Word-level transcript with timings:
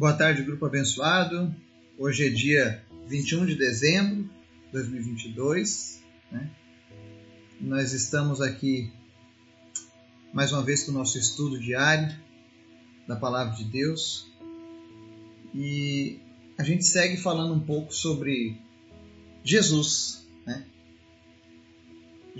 Boa 0.00 0.14
tarde, 0.14 0.42
grupo 0.42 0.64
abençoado. 0.64 1.54
Hoje 1.98 2.26
é 2.26 2.30
dia 2.30 2.82
21 3.06 3.44
de 3.44 3.54
dezembro 3.54 4.22
de 4.22 4.72
2022. 4.72 6.02
Né? 6.32 6.50
Nós 7.60 7.92
estamos 7.92 8.40
aqui 8.40 8.90
mais 10.32 10.52
uma 10.52 10.62
vez 10.62 10.84
com 10.84 10.90
o 10.90 10.94
nosso 10.94 11.18
estudo 11.18 11.60
diário 11.60 12.16
da 13.06 13.14
Palavra 13.14 13.54
de 13.54 13.64
Deus 13.64 14.26
e 15.54 16.18
a 16.56 16.64
gente 16.64 16.86
segue 16.86 17.18
falando 17.18 17.52
um 17.52 17.60
pouco 17.60 17.94
sobre 17.94 18.56
Jesus, 19.44 20.26
né? 20.46 20.64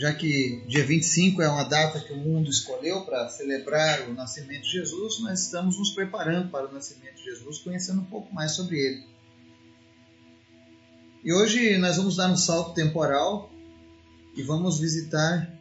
Já 0.00 0.14
que 0.14 0.62
dia 0.66 0.82
25 0.82 1.42
é 1.42 1.48
uma 1.50 1.64
data 1.64 2.00
que 2.00 2.10
o 2.14 2.16
mundo 2.16 2.48
escolheu 2.48 3.02
para 3.02 3.28
celebrar 3.28 4.08
o 4.08 4.14
nascimento 4.14 4.62
de 4.62 4.70
Jesus, 4.70 5.20
nós 5.20 5.40
estamos 5.40 5.78
nos 5.78 5.90
preparando 5.90 6.50
para 6.50 6.70
o 6.70 6.72
nascimento 6.72 7.16
de 7.16 7.24
Jesus, 7.24 7.58
conhecendo 7.58 8.00
um 8.00 8.06
pouco 8.06 8.34
mais 8.34 8.52
sobre 8.52 8.78
ele. 8.78 9.04
E 11.22 11.30
hoje 11.34 11.76
nós 11.76 11.98
vamos 11.98 12.16
dar 12.16 12.32
um 12.32 12.36
salto 12.36 12.72
temporal 12.72 13.52
e 14.34 14.42
vamos 14.42 14.80
visitar 14.80 15.54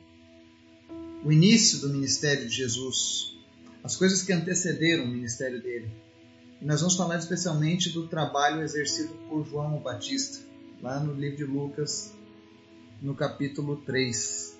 o 1.21 1.33
início 1.33 1.79
do 1.79 1.89
ministério 1.89 2.47
de 2.47 2.55
Jesus, 2.55 3.37
as 3.83 3.97
coisas 3.97 4.21
que 4.21 4.31
antecederam 4.31 5.03
o 5.03 5.09
ministério 5.09 5.61
dele. 5.61 5.91
E 6.61 6.65
nós 6.65 6.79
vamos 6.79 6.95
falar 6.95 7.17
especialmente 7.17 7.89
do 7.89 8.07
trabalho 8.07 8.61
exercido 8.61 9.13
por 9.27 9.45
João 9.45 9.79
Batista, 9.79 10.39
lá 10.81 10.97
no 10.97 11.13
livro 11.13 11.35
de 11.35 11.43
Lucas, 11.43 12.13
no 13.01 13.15
capítulo 13.15 13.77
3. 13.77 14.59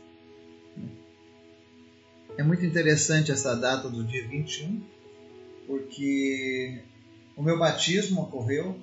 É 2.37 2.43
muito 2.43 2.65
interessante 2.65 3.31
essa 3.31 3.55
data 3.55 3.89
do 3.89 4.03
dia 4.03 4.27
21, 4.27 4.81
porque 5.67 6.81
o 7.35 7.43
meu 7.43 7.59
batismo 7.59 8.21
ocorreu 8.21 8.79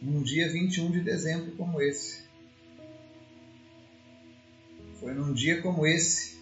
num 0.00 0.22
dia 0.22 0.50
21 0.50 0.90
de 0.90 1.00
dezembro 1.00 1.52
como 1.52 1.82
esse. 1.82 2.22
Foi 4.94 5.12
num 5.12 5.32
dia 5.32 5.60
como 5.60 5.86
esse 5.86 6.38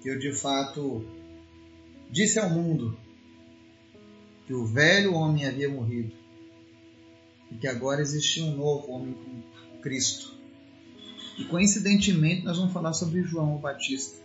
que 0.00 0.08
eu 0.08 0.18
de 0.18 0.32
fato 0.32 1.06
disse 2.10 2.38
ao 2.38 2.50
mundo 2.50 2.98
que 4.46 4.52
o 4.52 4.66
velho 4.66 5.14
homem 5.14 5.46
havia 5.46 5.68
morrido 5.68 6.14
e 7.50 7.56
que 7.56 7.66
agora 7.66 8.02
existia 8.02 8.44
um 8.44 8.56
novo 8.56 8.92
homem 8.92 9.14
com 9.14 9.80
Cristo. 9.80 10.33
E 11.36 11.44
coincidentemente 11.44 12.44
nós 12.44 12.56
vamos 12.56 12.72
falar 12.72 12.92
sobre 12.92 13.22
João 13.22 13.56
Batista. 13.56 14.22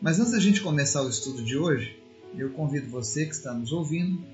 Mas 0.00 0.18
antes 0.18 0.32
da 0.32 0.40
gente 0.40 0.60
começar 0.60 1.02
o 1.02 1.08
estudo 1.08 1.44
de 1.44 1.56
hoje, 1.56 2.00
eu 2.36 2.50
convido 2.50 2.88
você 2.88 3.26
que 3.26 3.32
está 3.32 3.52
nos 3.52 3.72
ouvindo 3.72 4.24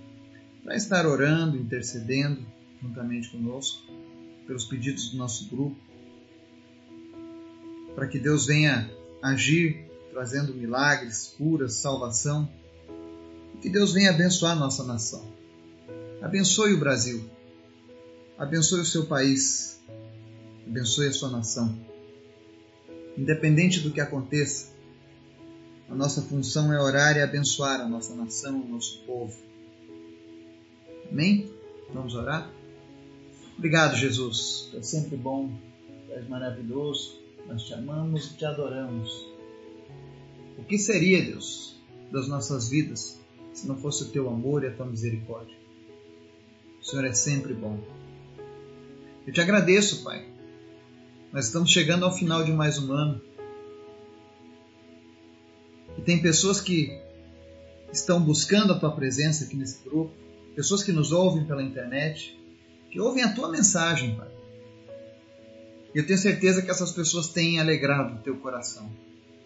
para 0.62 0.76
estar 0.76 1.06
orando, 1.06 1.56
intercedendo 1.56 2.44
juntamente 2.82 3.30
conosco 3.30 3.82
pelos 4.46 4.64
pedidos 4.64 5.10
do 5.10 5.18
nosso 5.18 5.48
grupo, 5.48 5.76
para 7.94 8.06
que 8.06 8.18
Deus 8.18 8.46
venha 8.46 8.90
agir 9.22 9.86
trazendo 10.10 10.54
milagres, 10.54 11.34
curas, 11.36 11.74
salvação, 11.74 12.48
e 13.54 13.58
que 13.58 13.68
Deus 13.68 13.92
venha 13.92 14.10
abençoar 14.10 14.58
nossa 14.58 14.84
nação. 14.84 15.26
Abençoe 16.22 16.74
o 16.74 16.78
Brasil, 16.78 17.28
abençoe 18.38 18.80
o 18.80 18.84
seu 18.84 19.06
país, 19.06 19.80
abençoe 20.68 21.08
a 21.08 21.12
sua 21.12 21.30
nação. 21.30 21.74
Independente 23.16 23.80
do 23.80 23.90
que 23.90 24.00
aconteça, 24.00 24.68
a 25.88 25.94
nossa 25.94 26.20
função 26.22 26.72
é 26.72 26.80
orar 26.80 27.16
e 27.16 27.22
abençoar 27.22 27.80
a 27.80 27.88
nossa 27.88 28.14
nação, 28.14 28.60
o 28.60 28.68
nosso 28.68 29.02
povo. 29.06 29.34
Amém? 31.10 31.50
Vamos 31.92 32.14
orar? 32.14 32.52
Obrigado, 33.56 33.96
Jesus. 33.96 34.70
É 34.74 34.82
sempre 34.82 35.16
bom, 35.16 35.50
és 36.10 36.28
maravilhoso. 36.28 37.18
Nós 37.46 37.62
te 37.62 37.72
amamos 37.72 38.26
e 38.26 38.36
te 38.36 38.44
adoramos. 38.44 39.26
O 40.58 40.64
que 40.64 40.78
seria, 40.78 41.24
Deus, 41.24 41.76
das 42.12 42.28
nossas 42.28 42.68
vidas 42.68 43.18
se 43.54 43.66
não 43.66 43.76
fosse 43.78 44.04
o 44.04 44.10
teu 44.10 44.28
amor 44.28 44.62
e 44.62 44.66
a 44.66 44.74
tua 44.74 44.86
misericórdia? 44.86 45.56
O 46.80 46.84
Senhor 46.84 47.06
é 47.06 47.14
sempre 47.14 47.54
bom. 47.54 47.80
Eu 49.26 49.32
te 49.32 49.40
agradeço, 49.40 50.04
Pai, 50.04 50.37
nós 51.32 51.46
estamos 51.46 51.70
chegando 51.70 52.04
ao 52.04 52.12
final 52.14 52.42
de 52.42 52.52
mais 52.52 52.78
um 52.78 52.92
ano. 52.92 53.20
E 55.96 56.02
tem 56.02 56.22
pessoas 56.22 56.60
que 56.60 56.98
estão 57.92 58.20
buscando 58.20 58.72
a 58.72 58.78
tua 58.78 58.92
presença 58.92 59.44
aqui 59.44 59.56
nesse 59.56 59.82
grupo, 59.84 60.12
pessoas 60.54 60.82
que 60.82 60.92
nos 60.92 61.12
ouvem 61.12 61.44
pela 61.44 61.62
internet, 61.62 62.38
que 62.90 63.00
ouvem 63.00 63.22
a 63.22 63.34
tua 63.34 63.50
mensagem, 63.50 64.16
Pai. 64.16 64.28
E 65.94 65.98
eu 65.98 66.06
tenho 66.06 66.18
certeza 66.18 66.62
que 66.62 66.70
essas 66.70 66.92
pessoas 66.92 67.28
têm 67.28 67.60
alegrado 67.60 68.14
o 68.14 68.22
teu 68.22 68.36
coração, 68.36 68.90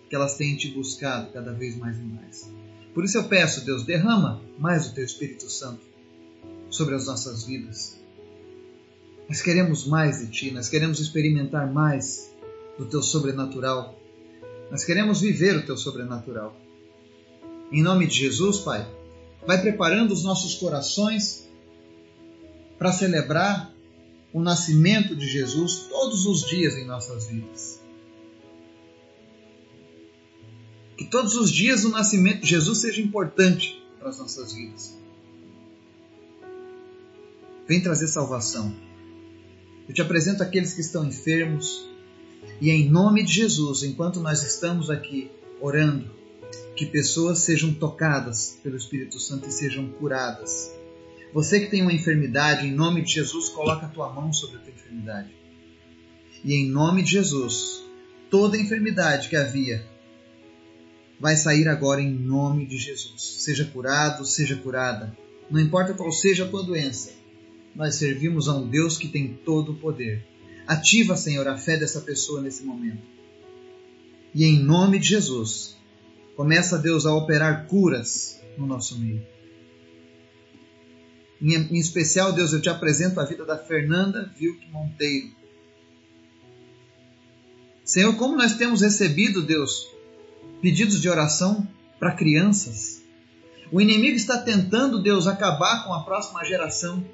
que 0.08 0.14
elas 0.14 0.36
têm 0.36 0.56
te 0.56 0.68
buscado 0.68 1.32
cada 1.32 1.52
vez 1.52 1.76
mais 1.76 1.98
e 1.98 2.02
mais. 2.02 2.52
Por 2.94 3.04
isso 3.04 3.16
eu 3.16 3.24
peço, 3.24 3.64
Deus, 3.64 3.84
derrama 3.84 4.40
mais 4.58 4.86
o 4.88 4.94
teu 4.94 5.04
Espírito 5.04 5.50
Santo 5.50 5.80
sobre 6.70 6.94
as 6.94 7.06
nossas 7.06 7.44
vidas 7.44 8.01
nós 9.28 9.40
queremos 9.40 9.86
mais 9.86 10.18
de 10.18 10.26
Ti, 10.28 10.50
nós 10.50 10.68
queremos 10.68 11.00
experimentar 11.00 11.72
mais 11.72 12.30
do 12.78 12.86
Teu 12.86 13.02
sobrenatural. 13.02 13.98
Nós 14.70 14.84
queremos 14.84 15.20
viver 15.20 15.56
o 15.56 15.66
Teu 15.66 15.76
sobrenatural. 15.76 16.56
Em 17.70 17.82
nome 17.82 18.06
de 18.06 18.16
Jesus, 18.16 18.58
Pai, 18.58 18.86
vai 19.46 19.60
preparando 19.60 20.12
os 20.12 20.22
nossos 20.22 20.54
corações 20.54 21.48
para 22.78 22.92
celebrar 22.92 23.72
o 24.32 24.40
nascimento 24.40 25.14
de 25.14 25.28
Jesus 25.28 25.86
todos 25.90 26.26
os 26.26 26.46
dias 26.46 26.74
em 26.76 26.84
nossas 26.84 27.26
vidas. 27.26 27.80
Que 30.96 31.04
todos 31.04 31.34
os 31.34 31.50
dias 31.50 31.84
o 31.84 31.90
nascimento 31.90 32.42
de 32.42 32.48
Jesus 32.48 32.78
seja 32.78 33.00
importante 33.00 33.82
para 33.98 34.08
as 34.08 34.18
nossas 34.18 34.52
vidas. 34.52 34.96
Vem 37.66 37.80
trazer 37.80 38.08
salvação. 38.08 38.74
Eu 39.88 39.94
te 39.94 40.02
apresento 40.02 40.42
aqueles 40.42 40.74
que 40.74 40.80
estão 40.80 41.04
enfermos. 41.04 41.88
E 42.60 42.70
em 42.70 42.88
nome 42.88 43.22
de 43.24 43.32
Jesus, 43.32 43.82
enquanto 43.82 44.20
nós 44.20 44.42
estamos 44.42 44.90
aqui 44.90 45.30
orando, 45.60 46.10
que 46.76 46.86
pessoas 46.86 47.40
sejam 47.40 47.72
tocadas 47.74 48.58
pelo 48.62 48.76
Espírito 48.76 49.18
Santo 49.18 49.48
e 49.48 49.52
sejam 49.52 49.88
curadas. 49.88 50.72
Você 51.32 51.60
que 51.60 51.70
tem 51.70 51.82
uma 51.82 51.92
enfermidade, 51.92 52.66
em 52.66 52.72
nome 52.72 53.02
de 53.02 53.14
Jesus, 53.14 53.48
coloca 53.48 53.86
a 53.86 53.88
tua 53.88 54.12
mão 54.12 54.32
sobre 54.32 54.56
a 54.56 54.60
tua 54.60 54.72
enfermidade. 54.72 55.34
E 56.44 56.54
em 56.54 56.68
nome 56.68 57.02
de 57.02 57.12
Jesus, 57.12 57.82
toda 58.30 58.58
enfermidade 58.58 59.28
que 59.28 59.36
havia 59.36 59.86
vai 61.18 61.36
sair 61.36 61.68
agora 61.68 62.00
em 62.00 62.12
nome 62.12 62.66
de 62.66 62.76
Jesus. 62.76 63.36
Seja 63.42 63.64
curado, 63.64 64.26
seja 64.26 64.56
curada. 64.56 65.16
Não 65.50 65.60
importa 65.60 65.94
qual 65.94 66.10
seja 66.10 66.44
a 66.44 66.48
tua 66.48 66.64
doença, 66.64 67.12
nós 67.74 67.96
servimos 67.96 68.48
a 68.48 68.54
um 68.54 68.68
Deus 68.68 68.96
que 68.96 69.08
tem 69.08 69.34
todo 69.44 69.72
o 69.72 69.76
poder. 69.76 70.24
Ativa, 70.66 71.16
Senhor, 71.16 71.46
a 71.48 71.56
fé 71.56 71.76
dessa 71.76 72.00
pessoa 72.00 72.40
nesse 72.40 72.62
momento. 72.62 73.02
E 74.34 74.44
em 74.44 74.58
nome 74.58 74.98
de 74.98 75.08
Jesus, 75.08 75.76
começa, 76.36 76.78
Deus, 76.78 77.04
a 77.04 77.14
operar 77.14 77.66
curas 77.66 78.40
no 78.56 78.66
nosso 78.66 78.98
meio. 78.98 79.26
Em, 81.40 81.78
especial, 81.78 82.32
Deus, 82.32 82.52
eu 82.52 82.62
te 82.62 82.68
apresento 82.68 83.20
a 83.20 83.24
vida 83.24 83.44
da 83.44 83.58
Fernanda 83.58 84.32
Vilk 84.38 84.64
Monteiro. 84.70 85.30
Senhor, 87.84 88.14
como 88.16 88.36
nós 88.36 88.54
temos 88.54 88.80
recebido, 88.80 89.42
Deus, 89.42 89.88
pedidos 90.60 91.00
de 91.00 91.08
oração 91.08 91.66
para 91.98 92.14
crianças. 92.14 93.02
O 93.72 93.80
inimigo 93.80 94.16
está 94.16 94.38
tentando, 94.38 95.02
Deus, 95.02 95.26
acabar 95.26 95.84
com 95.84 95.92
a 95.92 96.04
próxima 96.04 96.44
geração. 96.44 97.04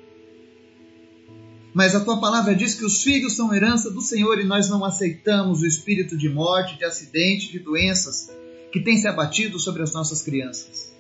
Mas 1.74 1.94
a 1.94 2.00
tua 2.00 2.18
palavra 2.18 2.54
diz 2.54 2.74
que 2.74 2.84
os 2.84 3.02
filhos 3.02 3.36
são 3.36 3.54
herança 3.54 3.90
do 3.90 4.00
Senhor 4.00 4.38
e 4.40 4.44
nós 4.44 4.68
não 4.68 4.84
aceitamos 4.84 5.60
o 5.60 5.66
espírito 5.66 6.16
de 6.16 6.28
morte, 6.28 6.78
de 6.78 6.84
acidente, 6.84 7.52
de 7.52 7.58
doenças 7.58 8.30
que 8.72 8.80
tem 8.80 8.96
se 8.96 9.06
abatido 9.06 9.58
sobre 9.58 9.82
as 9.82 9.92
nossas 9.92 10.22
crianças. 10.22 10.92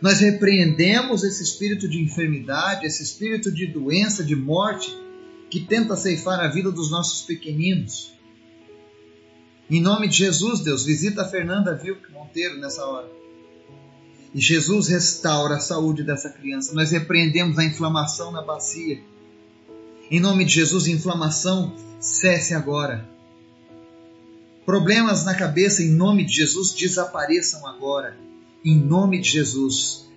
Nós 0.00 0.20
repreendemos 0.20 1.24
esse 1.24 1.42
espírito 1.42 1.88
de 1.88 2.00
enfermidade, 2.00 2.86
esse 2.86 3.02
espírito 3.02 3.50
de 3.50 3.66
doença, 3.66 4.22
de 4.22 4.36
morte 4.36 4.96
que 5.50 5.60
tenta 5.60 5.96
ceifar 5.96 6.40
a 6.40 6.48
vida 6.48 6.70
dos 6.70 6.90
nossos 6.90 7.22
pequeninos. 7.22 8.12
Em 9.70 9.80
nome 9.80 10.08
de 10.08 10.16
Jesus, 10.16 10.60
Deus, 10.60 10.84
visita 10.84 11.22
a 11.22 11.28
Fernanda 11.28 11.74
Vilk 11.74 12.10
Monteiro 12.12 12.58
nessa 12.58 12.84
hora. 12.86 13.08
E 14.34 14.40
Jesus 14.40 14.88
restaura 14.88 15.56
a 15.56 15.60
saúde 15.60 16.02
dessa 16.02 16.30
criança. 16.30 16.74
Nós 16.74 16.90
repreendemos 16.90 17.58
a 17.58 17.64
inflamação 17.64 18.30
na 18.30 18.42
bacia 18.42 19.00
em 20.10 20.20
nome 20.20 20.44
de 20.44 20.54
Jesus, 20.54 20.86
inflamação, 20.86 21.74
cesse 22.00 22.54
agora. 22.54 23.08
Problemas 24.64 25.24
na 25.24 25.34
cabeça, 25.34 25.82
em 25.82 25.90
nome 25.90 26.24
de 26.24 26.34
Jesus, 26.34 26.74
desapareçam 26.74 27.66
agora. 27.66 28.16
Em 28.64 28.76
nome 28.76 29.20
de 29.20 29.30
Jesus. 29.30 30.08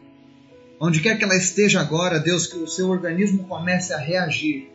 Onde 0.79 0.99
quer 1.01 1.17
que 1.17 1.23
ela 1.23 1.35
esteja 1.35 1.79
agora, 1.79 2.19
Deus, 2.19 2.47
que 2.47 2.57
o 2.57 2.67
seu 2.67 2.89
organismo 2.89 3.45
comece 3.45 3.93
a 3.93 3.97
reagir. 3.97 4.69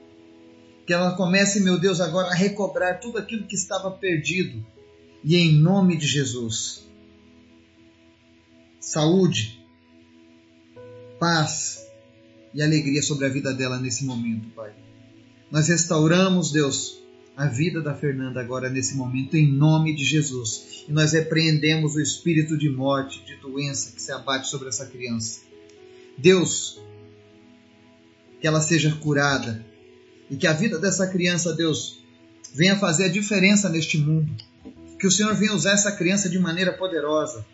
Que 0.86 0.92
ela 0.92 1.16
comece, 1.16 1.60
meu 1.60 1.78
Deus, 1.78 2.00
agora 2.00 2.28
a 2.28 2.34
recobrar 2.34 3.00
tudo 3.00 3.18
aquilo 3.18 3.46
que 3.46 3.54
estava 3.54 3.90
perdido. 3.90 4.64
E 5.24 5.36
em 5.36 5.52
nome 5.52 5.96
de 5.96 6.06
Jesus. 6.06 6.86
Saúde, 8.78 9.60
paz 11.18 11.86
e 12.54 12.62
alegria 12.62 13.02
sobre 13.02 13.26
a 13.26 13.28
vida 13.28 13.52
dela 13.52 13.78
nesse 13.78 14.04
momento, 14.04 14.48
Pai. 14.54 14.85
Nós 15.50 15.69
restauramos, 15.69 16.50
Deus, 16.50 16.98
a 17.37 17.46
vida 17.46 17.81
da 17.81 17.94
Fernanda 17.94 18.40
agora 18.40 18.69
nesse 18.69 18.96
momento, 18.96 19.37
em 19.37 19.52
nome 19.52 19.94
de 19.94 20.04
Jesus. 20.04 20.84
E 20.88 20.93
nós 20.93 21.12
repreendemos 21.12 21.94
o 21.94 22.00
espírito 22.00 22.56
de 22.56 22.70
morte, 22.70 23.25
de 23.25 23.37
doença 23.37 23.93
que 23.93 24.02
se 24.02 24.10
abate 24.10 24.48
sobre 24.48 24.69
essa 24.69 24.87
criança. 24.87 25.40
Deus, 26.16 26.81
que 28.40 28.46
ela 28.46 28.60
seja 28.60 28.94
curada 28.96 29.64
e 30.31 30.37
que 30.37 30.46
a 30.46 30.52
vida 30.52 30.78
dessa 30.78 31.06
criança, 31.06 31.52
Deus, 31.52 32.00
venha 32.54 32.76
fazer 32.76 33.04
a 33.04 33.08
diferença 33.08 33.69
neste 33.69 33.99
mundo. 33.99 34.32
Que 34.99 35.06
o 35.06 35.10
Senhor 35.10 35.34
venha 35.34 35.54
usar 35.54 35.72
essa 35.72 35.92
criança 35.92 36.28
de 36.28 36.38
maneira 36.38 36.72
poderosa. 36.72 37.44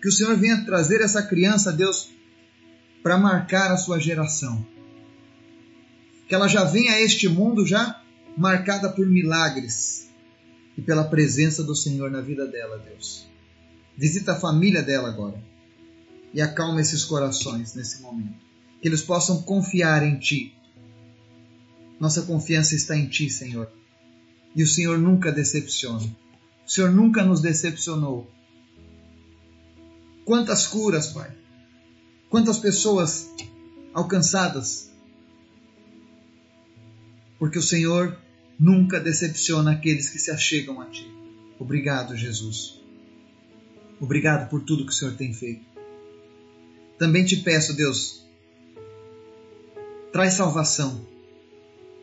Que 0.00 0.08
o 0.08 0.12
Senhor 0.12 0.36
venha 0.36 0.64
trazer 0.64 1.00
essa 1.02 1.22
criança, 1.22 1.72
Deus, 1.72 2.08
para 3.02 3.18
marcar 3.18 3.70
a 3.70 3.76
sua 3.76 4.00
geração. 4.00 4.66
Que 6.28 6.34
ela 6.34 6.48
já 6.48 6.64
venha 6.64 6.92
a 6.92 7.00
este 7.00 7.28
mundo 7.28 7.66
já 7.66 8.02
marcada 8.36 8.90
por 8.90 9.06
milagres 9.06 10.08
e 10.76 10.82
pela 10.82 11.04
presença 11.04 11.62
do 11.62 11.74
Senhor 11.74 12.10
na 12.10 12.20
vida 12.20 12.46
dela, 12.46 12.78
Deus. 12.78 13.26
Visita 13.96 14.32
a 14.32 14.40
família 14.40 14.82
dela 14.82 15.08
agora 15.08 15.42
e 16.34 16.40
acalma 16.42 16.80
esses 16.80 17.04
corações 17.04 17.74
nesse 17.74 18.02
momento. 18.02 18.44
Que 18.82 18.88
eles 18.88 19.00
possam 19.00 19.40
confiar 19.42 20.02
em 20.02 20.18
Ti. 20.18 20.54
Nossa 21.98 22.22
confiança 22.22 22.74
está 22.74 22.94
em 22.94 23.08
Ti, 23.08 23.30
Senhor. 23.30 23.70
E 24.54 24.62
o 24.62 24.66
Senhor 24.66 24.98
nunca 24.98 25.32
decepciona. 25.32 26.04
O 26.66 26.70
Senhor 26.70 26.90
nunca 26.90 27.24
nos 27.24 27.40
decepcionou. 27.40 28.30
Quantas 30.26 30.66
curas, 30.66 31.06
Pai. 31.06 31.30
Quantas 32.28 32.58
pessoas 32.58 33.30
alcançadas. 33.94 34.90
Porque 37.38 37.58
o 37.58 37.62
Senhor 37.62 38.16
nunca 38.58 38.98
decepciona 38.98 39.72
aqueles 39.72 40.08
que 40.08 40.18
se 40.18 40.30
achegam 40.30 40.80
a 40.80 40.86
Ti. 40.86 41.10
Obrigado, 41.58 42.16
Jesus. 42.16 42.80
Obrigado 44.00 44.48
por 44.48 44.62
tudo 44.62 44.84
que 44.84 44.92
o 44.92 44.94
Senhor 44.94 45.14
tem 45.14 45.32
feito. 45.32 45.64
Também 46.98 47.24
te 47.24 47.36
peço, 47.36 47.74
Deus, 47.74 48.26
traz 50.12 50.34
salvação 50.34 51.06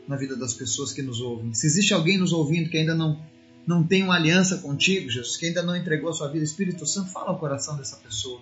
na 0.08 0.16
vida 0.16 0.36
das 0.36 0.54
pessoas 0.54 0.92
que 0.92 1.02
nos 1.02 1.22
ouvem. 1.22 1.54
Se 1.54 1.66
existe 1.66 1.94
alguém 1.94 2.18
nos 2.18 2.34
ouvindo 2.34 2.70
que 2.70 2.78
ainda 2.78 2.94
não, 2.94 3.20
não 3.66 3.84
tem 3.84 4.04
uma 4.04 4.16
aliança 4.16 4.58
contigo, 4.58 5.10
Jesus, 5.10 5.38
que 5.38 5.48
ainda 5.48 5.64
não 5.64 5.76
entregou 5.76 6.10
a 6.10 6.14
sua 6.14 6.28
vida, 6.28 6.44
Espírito 6.44 6.86
Santo, 6.86 7.12
fala 7.12 7.30
ao 7.30 7.40
coração 7.40 7.76
dessa 7.78 7.96
pessoa. 7.98 8.42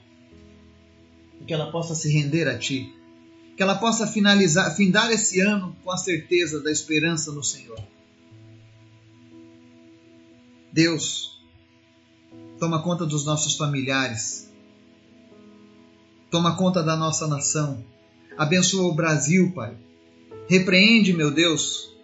Que 1.46 1.54
ela 1.54 1.72
possa 1.72 1.96
se 1.96 2.12
render 2.12 2.48
a 2.48 2.58
Ti. 2.58 2.94
Que 3.62 3.64
ela 3.64 3.76
possa 3.76 4.08
finalizar, 4.08 4.76
findar 4.76 5.12
esse 5.12 5.40
ano 5.40 5.78
com 5.84 5.92
a 5.92 5.96
certeza 5.96 6.60
da 6.64 6.72
esperança 6.72 7.32
no 7.32 7.44
Senhor. 7.44 7.80
Deus, 10.74 11.40
toma 12.60 12.82
conta 12.82 13.06
dos 13.06 13.24
nossos 13.24 13.56
familiares, 13.56 14.50
Toma 16.32 16.58
conta 16.58 16.82
da 16.82 16.96
nossa 16.98 17.28
nação. 17.28 17.86
Abençoa 18.36 18.90
o 18.90 18.96
Brasil, 18.96 19.52
Pai. 19.54 19.78
Repreende, 20.50 21.14
meu 21.14 21.30
Deus, 21.30 21.96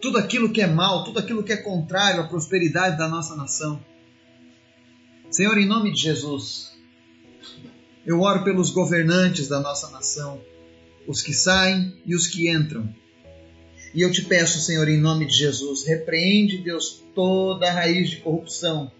tudo 0.00 0.18
aquilo 0.18 0.52
que 0.52 0.62
é 0.62 0.68
mal, 0.68 1.02
tudo 1.02 1.18
aquilo 1.18 1.42
que 1.42 1.52
é 1.52 1.56
contrário 1.56 2.20
à 2.20 2.28
prosperidade 2.28 2.96
da 2.96 3.08
nossa 3.08 3.34
nação. 3.34 3.84
Senhor, 5.32 5.58
em 5.58 5.66
nome 5.66 5.92
de 5.92 6.00
Jesus, 6.00 6.73
eu 8.06 8.20
oro 8.20 8.44
pelos 8.44 8.70
governantes 8.70 9.48
da 9.48 9.60
nossa 9.60 9.90
nação, 9.90 10.40
os 11.06 11.22
que 11.22 11.32
saem 11.32 11.94
e 12.04 12.14
os 12.14 12.26
que 12.26 12.50
entram. 12.50 12.88
E 13.94 14.02
eu 14.02 14.10
te 14.10 14.22
peço, 14.22 14.60
Senhor, 14.60 14.88
em 14.88 14.98
nome 14.98 15.26
de 15.26 15.34
Jesus, 15.34 15.84
repreende, 15.84 16.58
Deus, 16.58 17.02
toda 17.14 17.68
a 17.68 17.72
raiz 17.72 18.10
de 18.10 18.16
corrupção 18.16 18.90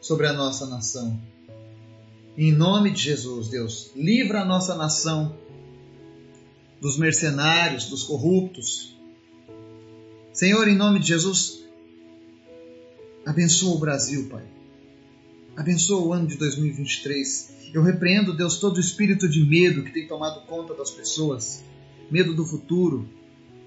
sobre 0.00 0.26
a 0.26 0.32
nossa 0.32 0.66
nação. 0.66 1.18
Em 2.36 2.52
nome 2.52 2.90
de 2.90 3.02
Jesus, 3.02 3.48
Deus, 3.48 3.90
livra 3.96 4.42
a 4.42 4.44
nossa 4.44 4.74
nação 4.74 5.36
dos 6.80 6.96
mercenários, 6.96 7.86
dos 7.86 8.04
corruptos. 8.04 8.96
Senhor, 10.32 10.68
em 10.68 10.76
nome 10.76 11.00
de 11.00 11.08
Jesus, 11.08 11.64
abençoa 13.26 13.74
o 13.74 13.78
Brasil, 13.78 14.28
Pai. 14.28 14.57
Abençoa 15.58 16.06
o 16.06 16.12
ano 16.12 16.28
de 16.28 16.36
2023. 16.36 17.72
Eu 17.74 17.82
repreendo, 17.82 18.32
Deus, 18.32 18.58
todo 18.58 18.76
o 18.76 18.80
espírito 18.80 19.28
de 19.28 19.44
medo 19.44 19.82
que 19.82 19.92
tem 19.92 20.06
tomado 20.06 20.46
conta 20.46 20.72
das 20.72 20.92
pessoas. 20.92 21.64
Medo 22.08 22.32
do 22.32 22.46
futuro, 22.46 23.08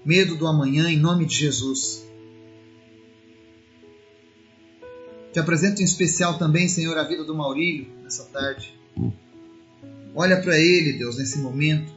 medo 0.02 0.34
do 0.34 0.46
amanhã, 0.46 0.90
em 0.90 0.96
nome 0.96 1.26
de 1.26 1.34
Jesus. 1.34 2.02
Te 5.34 5.38
apresento 5.38 5.82
em 5.82 5.84
especial 5.84 6.38
também, 6.38 6.66
Senhor, 6.66 6.96
a 6.96 7.04
vida 7.04 7.24
do 7.24 7.34
Maurílio 7.34 7.86
nessa 8.02 8.24
tarde. 8.24 8.72
Olha 10.14 10.40
para 10.40 10.58
ele, 10.58 10.94
Deus, 10.94 11.18
nesse 11.18 11.40
momento 11.40 11.92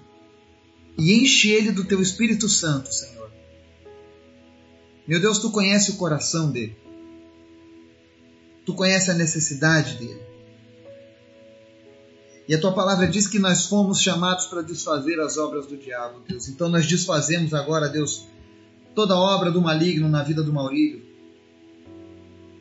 e 0.98 1.14
enche 1.14 1.52
ele 1.52 1.72
do 1.72 1.86
teu 1.86 2.02
Espírito 2.02 2.50
Santo, 2.50 2.94
Senhor. 2.94 3.32
Meu 5.08 5.22
Deus, 5.22 5.40
tu 5.40 5.52
conhece 5.52 5.92
o 5.92 5.96
coração 5.96 6.52
dele. 6.52 6.76
Tu 8.66 8.74
conhece 8.74 9.12
a 9.12 9.14
necessidade 9.14 9.98
dele. 9.98 10.22
E 12.48 12.54
a 12.54 12.62
tua 12.62 12.74
palavra 12.74 13.08
diz 13.08 13.28
que 13.28 13.40
nós 13.40 13.66
fomos 13.66 14.02
chamados 14.02 14.46
para 14.46 14.62
desfazer 14.62 15.20
as 15.20 15.38
obras 15.38 15.66
do 15.66 15.78
diabo, 15.78 16.22
Deus. 16.28 16.48
Então 16.48 16.70
nós 16.70 16.86
desfazemos 16.86 17.54
agora, 17.54 17.90
Deus, 17.90 18.28
toda 18.94 19.16
obra 19.16 19.52
do 19.52 19.62
maligno 19.62 20.08
na 20.08 20.22
vida 20.22 20.44
do 20.44 20.54
Maurílio 20.54 21.06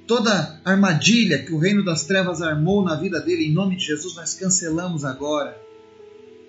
toda 0.07 0.61
armadilha 0.65 1.43
que 1.43 1.53
o 1.53 1.59
reino 1.59 1.85
das 1.85 2.05
trevas 2.05 2.43
armou 2.43 2.83
na 2.83 2.95
vida 2.95 3.21
dele, 3.21 3.47
em 3.47 3.53
nome 3.53 3.77
de 3.77 3.87
Jesus, 3.87 4.15
nós 4.17 4.35
cancelamos 4.35 5.05
agora. 5.05 5.59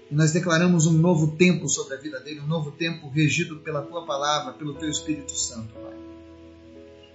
E 0.10 0.16
nós 0.16 0.32
declaramos 0.32 0.86
um 0.86 0.94
novo 0.94 1.36
tempo 1.36 1.68
sobre 1.68 1.96
a 1.96 1.98
vida 1.98 2.20
dele, 2.20 2.40
um 2.40 2.48
novo 2.48 2.72
tempo 2.72 3.10
regido 3.10 3.58
pela 3.58 3.82
tua 3.82 4.06
palavra, 4.06 4.54
pelo 4.54 4.76
teu 4.76 4.90
Espírito 4.90 5.36
Santo, 5.36 5.74
Pai. 5.74 5.96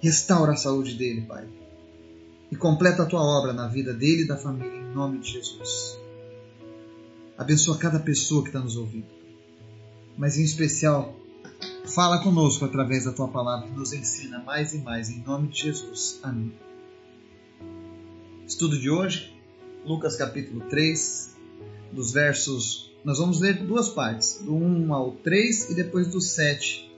Restaura 0.02 0.52
a 0.52 0.56
saúde 0.56 0.94
dele, 0.94 1.23
Pai. 1.23 1.47
E 2.50 2.57
completa 2.57 3.02
a 3.02 3.07
tua 3.07 3.23
obra 3.23 3.52
na 3.52 3.69
vida 3.69 3.95
dele 3.95 4.23
e 4.23 4.26
da 4.26 4.37
família, 4.37 4.80
em 4.80 4.95
nome 4.95 5.19
de 5.19 5.33
Jesus. 5.33 5.99
Abençoa 7.38 7.78
cada 7.78 7.99
pessoa 7.99 8.42
que 8.42 8.49
está 8.49 8.61
nos 8.61 8.76
ouvindo. 8.76 9.07
Mas 10.19 10.37
em 10.37 10.42
especial, 10.42 11.14
Fala 11.87 12.23
conosco 12.23 12.64
através 12.64 13.04
da 13.04 13.12
tua 13.12 13.28
palavra 13.28 13.66
que 13.66 13.75
nos 13.75 13.92
ensina 13.92 14.38
mais 14.38 14.73
e 14.73 14.78
mais, 14.78 15.11
em 15.11 15.23
nome 15.23 15.49
de 15.49 15.62
Jesus. 15.62 16.21
Amém. 16.23 16.52
Estudo 18.47 18.78
de 18.78 18.88
hoje, 18.88 19.35
Lucas 19.85 20.14
capítulo 20.14 20.61
3, 20.69 21.35
dos 21.92 22.12
versos. 22.12 22.92
Nós 23.04 23.19
vamos 23.19 23.40
ler 23.40 23.64
duas 23.64 23.88
partes, 23.88 24.40
do 24.40 24.54
1 24.54 24.95
ao 24.95 25.12
3 25.12 25.71
e 25.71 25.75
depois 25.75 26.09
do 26.09 26.21
7 26.21 26.90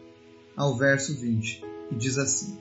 ao 0.56 0.76
verso 0.76 1.14
20. 1.14 1.64
E 1.90 1.94
diz 1.94 2.18
assim: 2.18 2.58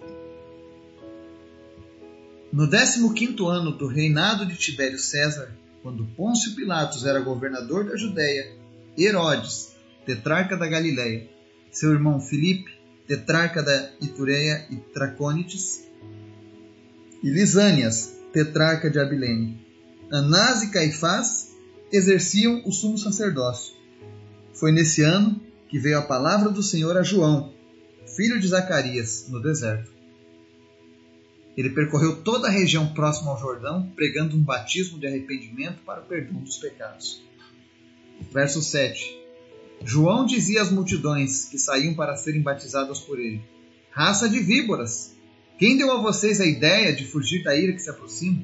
No 2.51 2.69
15 2.69 2.99
ano 3.45 3.71
do 3.77 3.87
reinado 3.87 4.45
de 4.45 4.57
Tibério 4.57 4.99
César, 4.99 5.55
quando 5.81 6.05
Pôncio 6.17 6.53
Pilatos 6.53 7.05
era 7.05 7.21
governador 7.21 7.85
da 7.85 7.95
Judéia, 7.95 8.51
Herodes, 8.97 9.73
tetrarca 10.05 10.57
da 10.57 10.67
Galiléia, 10.67 11.29
seu 11.71 11.93
irmão 11.93 12.19
Filipe, 12.19 12.69
tetrarca 13.07 13.63
da 13.63 13.91
Itureia 14.01 14.65
e 14.69 14.75
Tracônites, 14.75 15.87
e 17.23 17.29
Lisânias, 17.29 18.17
tetrarca 18.33 18.89
de 18.89 18.99
Abilene. 18.99 19.65
Anás 20.11 20.61
e 20.61 20.71
Caifás 20.71 21.55
exerciam 21.89 22.61
o 22.65 22.71
sumo 22.73 22.97
sacerdócio. 22.97 23.75
Foi 24.53 24.73
nesse 24.73 25.01
ano 25.03 25.39
que 25.69 25.79
veio 25.79 25.99
a 25.99 26.01
palavra 26.01 26.49
do 26.49 26.61
Senhor 26.61 26.97
a 26.97 27.01
João, 27.01 27.53
filho 28.05 28.41
de 28.41 28.47
Zacarias, 28.49 29.27
no 29.29 29.41
deserto. 29.41 30.00
Ele 31.55 31.69
percorreu 31.69 32.21
toda 32.21 32.47
a 32.47 32.51
região 32.51 32.93
próxima 32.93 33.31
ao 33.31 33.39
Jordão, 33.39 33.91
pregando 33.95 34.35
um 34.35 34.41
batismo 34.41 34.97
de 34.97 35.07
arrependimento 35.07 35.81
para 35.85 36.01
o 36.01 36.05
perdão 36.05 36.41
dos 36.41 36.57
pecados. 36.57 37.21
Verso 38.31 38.61
7. 38.61 39.19
João 39.83 40.25
dizia 40.25 40.61
às 40.61 40.71
multidões 40.71 41.45
que 41.45 41.57
saíam 41.57 41.93
para 41.93 42.15
serem 42.15 42.41
batizadas 42.41 42.99
por 42.99 43.19
ele: 43.19 43.41
Raça 43.89 44.29
de 44.29 44.39
víboras! 44.39 45.15
Quem 45.57 45.77
deu 45.77 45.91
a 45.91 46.01
vocês 46.01 46.39
a 46.39 46.45
ideia 46.45 46.93
de 46.93 47.05
fugir 47.05 47.43
da 47.43 47.55
ira 47.55 47.73
que 47.73 47.81
se 47.81 47.89
aproxima? 47.89 48.43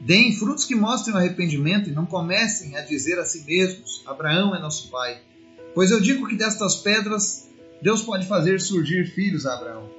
Deem 0.00 0.34
frutos 0.34 0.64
que 0.64 0.74
mostrem 0.74 1.14
o 1.14 1.18
arrependimento 1.18 1.90
e 1.90 1.92
não 1.92 2.06
comecem 2.06 2.76
a 2.76 2.80
dizer 2.80 3.18
a 3.18 3.24
si 3.24 3.44
mesmos: 3.44 4.02
Abraão 4.06 4.54
é 4.54 4.60
nosso 4.60 4.88
pai. 4.88 5.20
Pois 5.74 5.90
eu 5.90 6.00
digo 6.00 6.26
que 6.26 6.36
destas 6.36 6.76
pedras 6.76 7.48
Deus 7.82 8.02
pode 8.02 8.26
fazer 8.26 8.60
surgir 8.60 9.06
filhos 9.06 9.44
a 9.44 9.54
Abraão. 9.54 9.97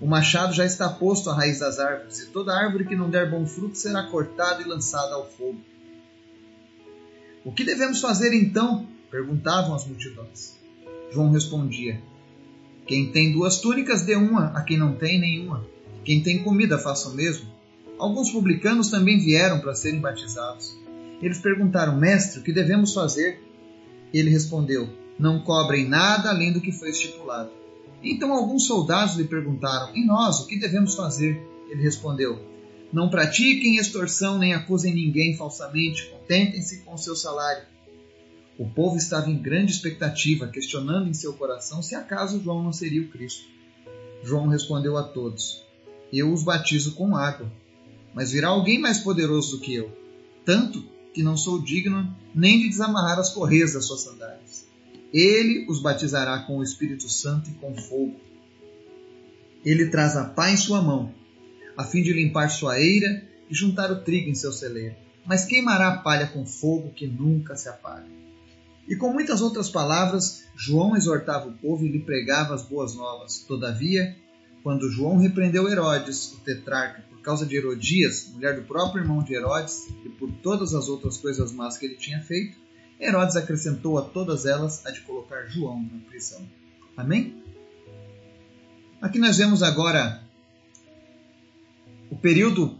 O 0.00 0.06
machado 0.06 0.52
já 0.52 0.64
está 0.64 0.88
posto 0.88 1.30
à 1.30 1.34
raiz 1.34 1.60
das 1.60 1.78
árvores, 1.78 2.20
e 2.20 2.26
toda 2.26 2.54
árvore 2.54 2.84
que 2.84 2.94
não 2.94 3.08
der 3.08 3.30
bom 3.30 3.46
fruto 3.46 3.78
será 3.78 4.02
cortada 4.04 4.62
e 4.62 4.68
lançada 4.68 5.14
ao 5.14 5.26
fogo. 5.26 5.60
O 7.44 7.52
que 7.52 7.64
devemos 7.64 8.00
fazer 8.00 8.34
então? 8.34 8.86
perguntavam 9.10 9.74
as 9.74 9.86
multidões. 9.86 10.56
João 11.12 11.30
respondia: 11.30 12.02
Quem 12.86 13.10
tem 13.10 13.32
duas 13.32 13.60
túnicas, 13.60 14.02
dê 14.02 14.16
uma 14.16 14.48
a 14.48 14.62
quem 14.62 14.76
não 14.76 14.94
tem 14.94 15.18
nenhuma. 15.18 15.64
Quem 16.04 16.22
tem 16.22 16.42
comida, 16.42 16.78
faça 16.78 17.08
o 17.08 17.14
mesmo. 17.14 17.50
Alguns 17.98 18.30
publicanos 18.30 18.90
também 18.90 19.18
vieram 19.18 19.60
para 19.60 19.74
serem 19.74 20.00
batizados. 20.00 20.76
Eles 21.22 21.38
perguntaram: 21.38 21.96
Mestre, 21.96 22.40
o 22.40 22.42
que 22.42 22.52
devemos 22.52 22.92
fazer? 22.92 23.42
Ele 24.12 24.28
respondeu: 24.28 24.88
Não 25.18 25.40
cobrem 25.40 25.88
nada 25.88 26.28
além 26.28 26.52
do 26.52 26.60
que 26.60 26.72
foi 26.72 26.90
estipulado. 26.90 27.50
Então 28.02 28.32
alguns 28.32 28.66
soldados 28.66 29.16
lhe 29.16 29.24
perguntaram: 29.24 29.94
E 29.96 30.04
nós, 30.04 30.40
o 30.40 30.46
que 30.46 30.58
devemos 30.58 30.94
fazer? 30.94 31.40
Ele 31.68 31.82
respondeu: 31.82 32.40
Não 32.92 33.10
pratiquem 33.10 33.76
extorsão 33.76 34.38
nem 34.38 34.54
acusem 34.54 34.94
ninguém 34.94 35.36
falsamente, 35.36 36.06
contentem-se 36.10 36.82
com 36.82 36.96
seu 36.96 37.16
salário. 37.16 37.64
O 38.58 38.68
povo 38.68 38.96
estava 38.96 39.30
em 39.30 39.36
grande 39.36 39.72
expectativa, 39.72 40.48
questionando 40.48 41.08
em 41.08 41.14
seu 41.14 41.34
coração 41.34 41.82
se 41.82 41.94
acaso 41.94 42.42
João 42.42 42.62
não 42.62 42.72
seria 42.72 43.02
o 43.02 43.08
Cristo. 43.08 43.44
João 44.22 44.48
respondeu 44.48 44.96
a 44.96 45.02
todos: 45.02 45.62
Eu 46.12 46.32
os 46.32 46.42
batizo 46.42 46.94
com 46.94 47.16
água, 47.16 47.50
mas 48.14 48.32
virá 48.32 48.48
alguém 48.48 48.78
mais 48.78 48.98
poderoso 48.98 49.56
do 49.56 49.62
que 49.62 49.74
eu, 49.74 49.90
tanto 50.44 50.82
que 51.12 51.22
não 51.22 51.36
sou 51.36 51.60
digno 51.62 52.14
nem 52.34 52.60
de 52.60 52.68
desamarrar 52.68 53.18
as 53.18 53.30
correias 53.30 53.72
das 53.72 53.86
suas 53.86 54.02
sandálias. 54.02 54.65
Ele 55.18 55.64
os 55.66 55.80
batizará 55.80 56.40
com 56.40 56.58
o 56.58 56.62
Espírito 56.62 57.08
Santo 57.08 57.48
e 57.48 57.54
com 57.54 57.74
fogo. 57.74 58.20
Ele 59.64 59.86
traz 59.86 60.14
a 60.14 60.24
pá 60.24 60.50
em 60.50 60.58
sua 60.58 60.82
mão, 60.82 61.10
a 61.74 61.84
fim 61.84 62.02
de 62.02 62.12
limpar 62.12 62.50
sua 62.50 62.78
eira 62.78 63.26
e 63.48 63.54
juntar 63.54 63.90
o 63.90 64.02
trigo 64.02 64.28
em 64.28 64.34
seu 64.34 64.52
celeiro, 64.52 64.94
mas 65.24 65.46
queimará 65.46 65.88
a 65.88 65.96
palha 65.96 66.26
com 66.26 66.44
fogo 66.44 66.92
que 66.94 67.06
nunca 67.06 67.56
se 67.56 67.66
apaga. 67.66 68.04
E 68.86 68.94
com 68.94 69.10
muitas 69.10 69.40
outras 69.40 69.70
palavras, 69.70 70.44
João 70.54 70.94
exortava 70.94 71.48
o 71.48 71.54
povo 71.54 71.86
e 71.86 71.88
lhe 71.88 72.00
pregava 72.00 72.54
as 72.54 72.66
boas 72.66 72.94
novas. 72.94 73.38
Todavia, 73.38 74.14
quando 74.62 74.90
João 74.90 75.16
repreendeu 75.16 75.66
Herodes, 75.66 76.34
o 76.34 76.40
tetrarca, 76.40 77.02
por 77.08 77.22
causa 77.22 77.46
de 77.46 77.56
Herodias, 77.56 78.28
mulher 78.34 78.54
do 78.54 78.66
próprio 78.66 79.02
irmão 79.02 79.22
de 79.22 79.32
Herodes, 79.32 79.88
e 80.04 80.10
por 80.10 80.30
todas 80.42 80.74
as 80.74 80.90
outras 80.90 81.16
coisas 81.16 81.52
más 81.52 81.78
que 81.78 81.86
ele 81.86 81.96
tinha 81.96 82.20
feito, 82.20 82.66
Herodes 83.00 83.36
acrescentou 83.36 83.98
a 83.98 84.02
todas 84.02 84.46
elas 84.46 84.84
a 84.86 84.90
de 84.90 85.00
colocar 85.02 85.46
João 85.46 85.82
na 85.82 85.98
prisão. 86.08 86.46
Amém? 86.96 87.42
Aqui 89.00 89.18
nós 89.18 89.36
vemos 89.36 89.62
agora 89.62 90.22
o 92.10 92.16
período 92.16 92.78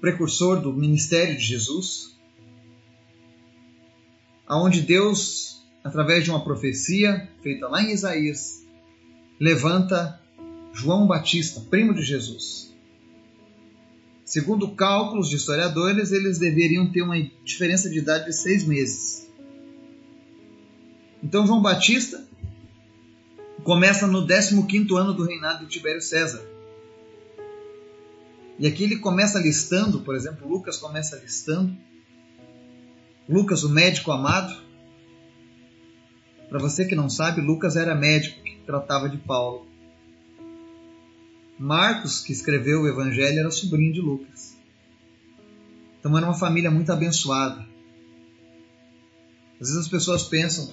precursor 0.00 0.60
do 0.60 0.72
ministério 0.72 1.36
de 1.36 1.44
Jesus, 1.44 2.16
aonde 4.46 4.82
Deus, 4.82 5.62
através 5.82 6.24
de 6.24 6.30
uma 6.30 6.44
profecia 6.44 7.28
feita 7.42 7.66
lá 7.68 7.82
em 7.82 7.92
Isaías, 7.92 8.64
levanta 9.40 10.20
João 10.72 11.06
Batista, 11.06 11.60
primo 11.60 11.94
de 11.94 12.02
Jesus. 12.02 12.72
Segundo 14.24 14.74
cálculos 14.74 15.30
de 15.30 15.36
historiadores, 15.36 16.12
eles 16.12 16.38
deveriam 16.38 16.92
ter 16.92 17.02
uma 17.02 17.16
diferença 17.44 17.88
de 17.88 17.98
idade 17.98 18.26
de 18.26 18.34
seis 18.34 18.62
meses. 18.62 19.27
Então 21.22 21.46
João 21.46 21.60
Batista 21.60 22.26
começa 23.64 24.06
no 24.06 24.26
15 24.26 24.94
ano 24.96 25.12
do 25.12 25.24
reinado 25.24 25.66
de 25.66 25.70
Tibério 25.70 26.00
César. 26.00 26.46
E 28.58 28.66
aqui 28.66 28.84
ele 28.84 28.96
começa 28.96 29.38
listando, 29.38 30.00
por 30.00 30.14
exemplo, 30.14 30.48
Lucas 30.48 30.76
começa 30.76 31.16
listando 31.16 31.76
Lucas, 33.28 33.62
o 33.62 33.68
médico 33.68 34.10
amado. 34.10 34.56
Para 36.48 36.58
você 36.58 36.86
que 36.86 36.94
não 36.94 37.10
sabe, 37.10 37.42
Lucas 37.42 37.76
era 37.76 37.94
médico 37.94 38.42
que 38.42 38.56
tratava 38.64 39.06
de 39.06 39.18
Paulo. 39.18 39.66
Marcos, 41.58 42.20
que 42.20 42.32
escreveu 42.32 42.82
o 42.82 42.88
Evangelho, 42.88 43.40
era 43.40 43.50
sobrinho 43.50 43.92
de 43.92 44.00
Lucas. 44.00 44.56
Então 46.00 46.16
era 46.16 46.24
uma 46.24 46.34
família 46.34 46.70
muito 46.70 46.90
abençoada. 46.90 47.66
Às 49.60 49.68
vezes 49.68 49.76
as 49.76 49.88
pessoas 49.88 50.22
pensam 50.22 50.72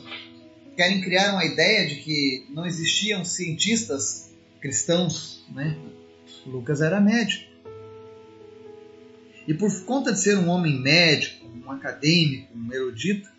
querem 0.75 1.01
criar 1.01 1.33
uma 1.33 1.45
ideia 1.45 1.87
de 1.87 1.95
que 1.95 2.45
não 2.49 2.65
existiam 2.65 3.23
cientistas 3.23 4.31
cristãos, 4.59 5.45
né? 5.53 5.77
Lucas 6.45 6.81
era 6.81 6.99
médico. 6.99 7.45
E 9.47 9.53
por 9.53 9.71
conta 9.85 10.11
de 10.11 10.19
ser 10.19 10.37
um 10.37 10.49
homem 10.49 10.79
médico, 10.79 11.47
um 11.47 11.71
acadêmico, 11.71 12.51
um 12.57 12.73
erudito, 12.73 13.29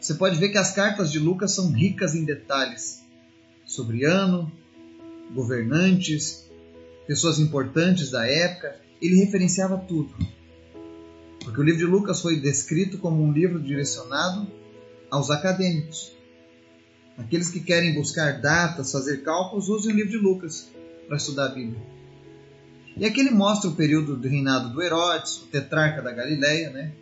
você 0.00 0.14
pode 0.14 0.36
ver 0.38 0.50
que 0.50 0.58
as 0.58 0.74
cartas 0.74 1.10
de 1.10 1.18
Lucas 1.18 1.52
são 1.52 1.70
ricas 1.72 2.14
em 2.14 2.24
detalhes 2.24 3.02
sobre 3.64 4.04
ano, 4.04 4.52
governantes, 5.32 6.50
pessoas 7.06 7.38
importantes 7.38 8.10
da 8.10 8.26
época. 8.26 8.80
Ele 9.00 9.16
referenciava 9.16 9.78
tudo. 9.78 10.14
Porque 11.42 11.60
o 11.60 11.62
livro 11.62 11.78
de 11.78 11.86
Lucas 11.86 12.20
foi 12.20 12.40
descrito 12.40 12.98
como 12.98 13.22
um 13.22 13.32
livro 13.32 13.60
direcionado 13.60 14.46
aos 15.10 15.30
acadêmicos. 15.30 16.12
Aqueles 17.16 17.48
que 17.48 17.60
querem 17.60 17.94
buscar 17.94 18.40
datas, 18.40 18.90
fazer 18.90 19.22
cálculos, 19.22 19.68
usem 19.68 19.92
o 19.92 19.96
livro 19.96 20.10
de 20.10 20.18
Lucas 20.18 20.68
para 21.06 21.16
estudar 21.16 21.46
a 21.46 21.54
Bíblia. 21.54 21.80
E 22.96 23.04
aqui 23.04 23.20
ele 23.20 23.30
mostra 23.30 23.70
o 23.70 23.74
período 23.74 24.16
do 24.16 24.28
reinado 24.28 24.72
do 24.72 24.82
Herodes, 24.82 25.38
o 25.38 25.46
tetrarca 25.46 26.00
da 26.00 26.12
Galileia, 26.12 26.70
né? 26.70 26.92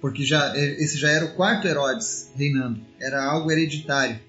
Porque 0.00 0.24
já, 0.24 0.56
esse 0.56 0.98
já 0.98 1.10
era 1.10 1.24
o 1.24 1.34
quarto 1.34 1.66
Herodes 1.66 2.30
reinando, 2.36 2.80
era 3.00 3.24
algo 3.24 3.50
hereditário. 3.50 4.20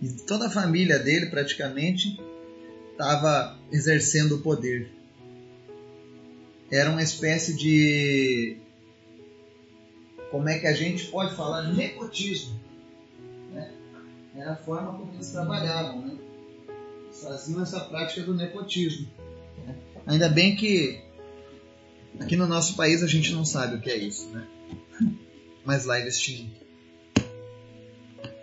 E 0.00 0.08
toda 0.08 0.46
a 0.46 0.50
família 0.50 0.98
dele 0.98 1.26
praticamente 1.26 2.20
estava 2.92 3.58
exercendo 3.72 4.36
o 4.36 4.40
poder. 4.40 4.90
Era 6.70 6.90
uma 6.90 7.02
espécie 7.02 7.56
de 7.56 8.58
como 10.30 10.48
é 10.48 10.58
que 10.58 10.66
a 10.66 10.74
gente 10.74 11.06
pode 11.06 11.34
falar 11.34 11.72
nepotismo. 11.72 12.58
Né? 13.52 13.72
Era 14.36 14.52
a 14.52 14.56
forma 14.56 14.92
como 14.92 15.12
eles 15.14 15.30
trabalhavam. 15.30 16.02
Né? 16.02 16.18
Eles 17.04 17.22
faziam 17.22 17.62
essa 17.62 17.80
prática 17.80 18.22
do 18.22 18.34
nepotismo. 18.34 19.08
Né? 19.66 19.74
Ainda 20.06 20.28
bem 20.28 20.56
que 20.56 21.00
aqui 22.20 22.36
no 22.36 22.46
nosso 22.46 22.76
país 22.76 23.02
a 23.02 23.06
gente 23.06 23.32
não 23.32 23.44
sabe 23.44 23.76
o 23.76 23.80
que 23.80 23.90
é 23.90 23.96
isso. 23.96 24.28
Né? 24.28 24.46
Mas 25.64 25.84
lá 25.84 25.98
eles 25.98 26.18
tinham. 26.20 26.50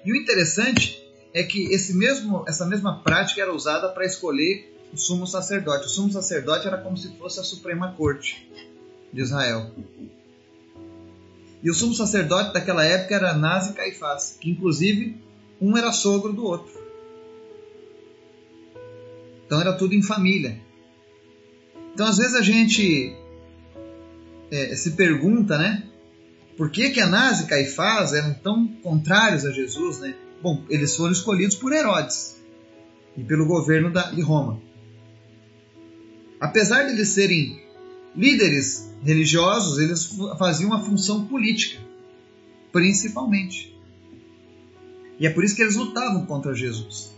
E 0.04 0.12
o 0.12 0.16
interessante 0.16 1.04
é 1.34 1.44
que 1.44 1.66
esse 1.74 1.94
mesmo, 1.94 2.46
essa 2.48 2.66
mesma 2.66 3.02
prática 3.02 3.42
era 3.42 3.54
usada 3.54 3.90
para 3.90 4.06
escolher 4.06 4.74
o 4.94 4.98
sumo 4.98 5.28
sacerdote. 5.28 5.88
O 5.88 5.90
sumo 5.90 6.12
sacerdote 6.12 6.68
era 6.68 6.78
como 6.78 6.98
se 6.98 7.10
fosse 7.18 7.40
a 7.40 7.44
Suprema 7.44 7.94
Corte 7.94 8.50
de 9.12 9.22
Israel. 9.22 9.72
E 11.66 11.70
o 11.72 11.74
sumo 11.74 11.96
sacerdote 11.96 12.54
daquela 12.54 12.86
época 12.86 13.16
era 13.16 13.32
Anás 13.32 13.72
e 13.72 13.74
Caifás, 13.74 14.38
que 14.40 14.52
inclusive 14.52 15.18
um 15.60 15.76
era 15.76 15.92
sogro 15.92 16.32
do 16.32 16.46
outro. 16.46 16.72
Então 19.44 19.60
era 19.60 19.74
tudo 19.74 19.96
em 19.96 20.04
família. 20.04 20.62
Então 21.92 22.06
às 22.06 22.18
vezes 22.18 22.36
a 22.36 22.44
gente 22.44 23.16
é, 24.52 24.76
se 24.76 24.92
pergunta, 24.92 25.58
né? 25.58 25.84
Por 26.56 26.70
que, 26.70 26.92
que 26.92 27.02
Anás 27.02 27.42
e 27.42 27.48
Caifás 27.48 28.14
eram 28.14 28.36
tão 28.36 28.68
contrários 28.68 29.44
a 29.44 29.52
Jesus, 29.52 29.98
né? 29.98 30.16
Bom, 30.44 30.64
eles 30.70 30.96
foram 30.96 31.14
escolhidos 31.14 31.56
por 31.56 31.74
Herodes 31.74 32.40
e 33.18 33.24
pelo 33.24 33.48
governo 33.48 33.92
da, 33.92 34.12
de 34.12 34.22
Roma. 34.22 34.62
Apesar 36.40 36.84
de 36.84 36.92
eles 36.92 37.10
serem 37.10 37.65
líderes 38.16 38.90
religiosos, 39.04 39.80
eles 39.80 40.18
faziam 40.38 40.70
uma 40.70 40.84
função 40.84 41.26
política, 41.26 41.80
principalmente. 42.72 43.76
E 45.20 45.28
é 45.28 45.30
por 45.30 45.44
isso 45.44 45.56
que 45.56 45.62
eles 45.62 45.76
lutavam 45.76 46.26
contra 46.26 46.54
Jesus. 46.54 47.14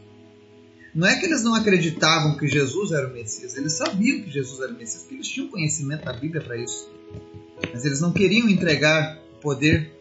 Não 0.93 1.07
é 1.07 1.19
que 1.19 1.25
eles 1.25 1.43
não 1.43 1.53
acreditavam 1.53 2.37
que 2.37 2.47
Jesus 2.47 2.91
era 2.91 3.07
o 3.07 3.13
Messias, 3.13 3.55
eles 3.55 3.73
sabiam 3.73 4.21
que 4.21 4.31
Jesus 4.31 4.59
era 4.59 4.71
o 4.71 4.75
Messias, 4.75 5.03
porque 5.03 5.15
eles 5.15 5.27
tinham 5.27 5.47
conhecimento 5.47 6.05
da 6.05 6.13
Bíblia 6.13 6.41
para 6.41 6.57
isso. 6.57 6.89
Mas 7.71 7.85
eles 7.85 8.01
não 8.01 8.11
queriam 8.11 8.49
entregar 8.49 9.19
o 9.35 9.39
poder. 9.39 9.91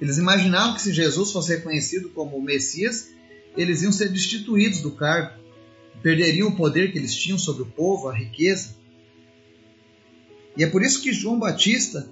Eles 0.00 0.18
imaginavam 0.18 0.74
que 0.74 0.82
se 0.82 0.92
Jesus 0.92 1.30
fosse 1.30 1.54
reconhecido 1.54 2.08
como 2.10 2.36
o 2.36 2.42
Messias, 2.42 3.10
eles 3.56 3.82
iam 3.82 3.92
ser 3.92 4.08
destituídos 4.08 4.80
do 4.80 4.90
cargo, 4.90 5.38
perderiam 6.02 6.48
o 6.48 6.56
poder 6.56 6.92
que 6.92 6.98
eles 6.98 7.14
tinham 7.14 7.38
sobre 7.38 7.62
o 7.62 7.66
povo, 7.66 8.08
a 8.08 8.14
riqueza. 8.14 8.74
E 10.56 10.64
é 10.64 10.66
por 10.66 10.82
isso 10.82 11.02
que 11.02 11.12
João 11.12 11.38
Batista 11.38 12.08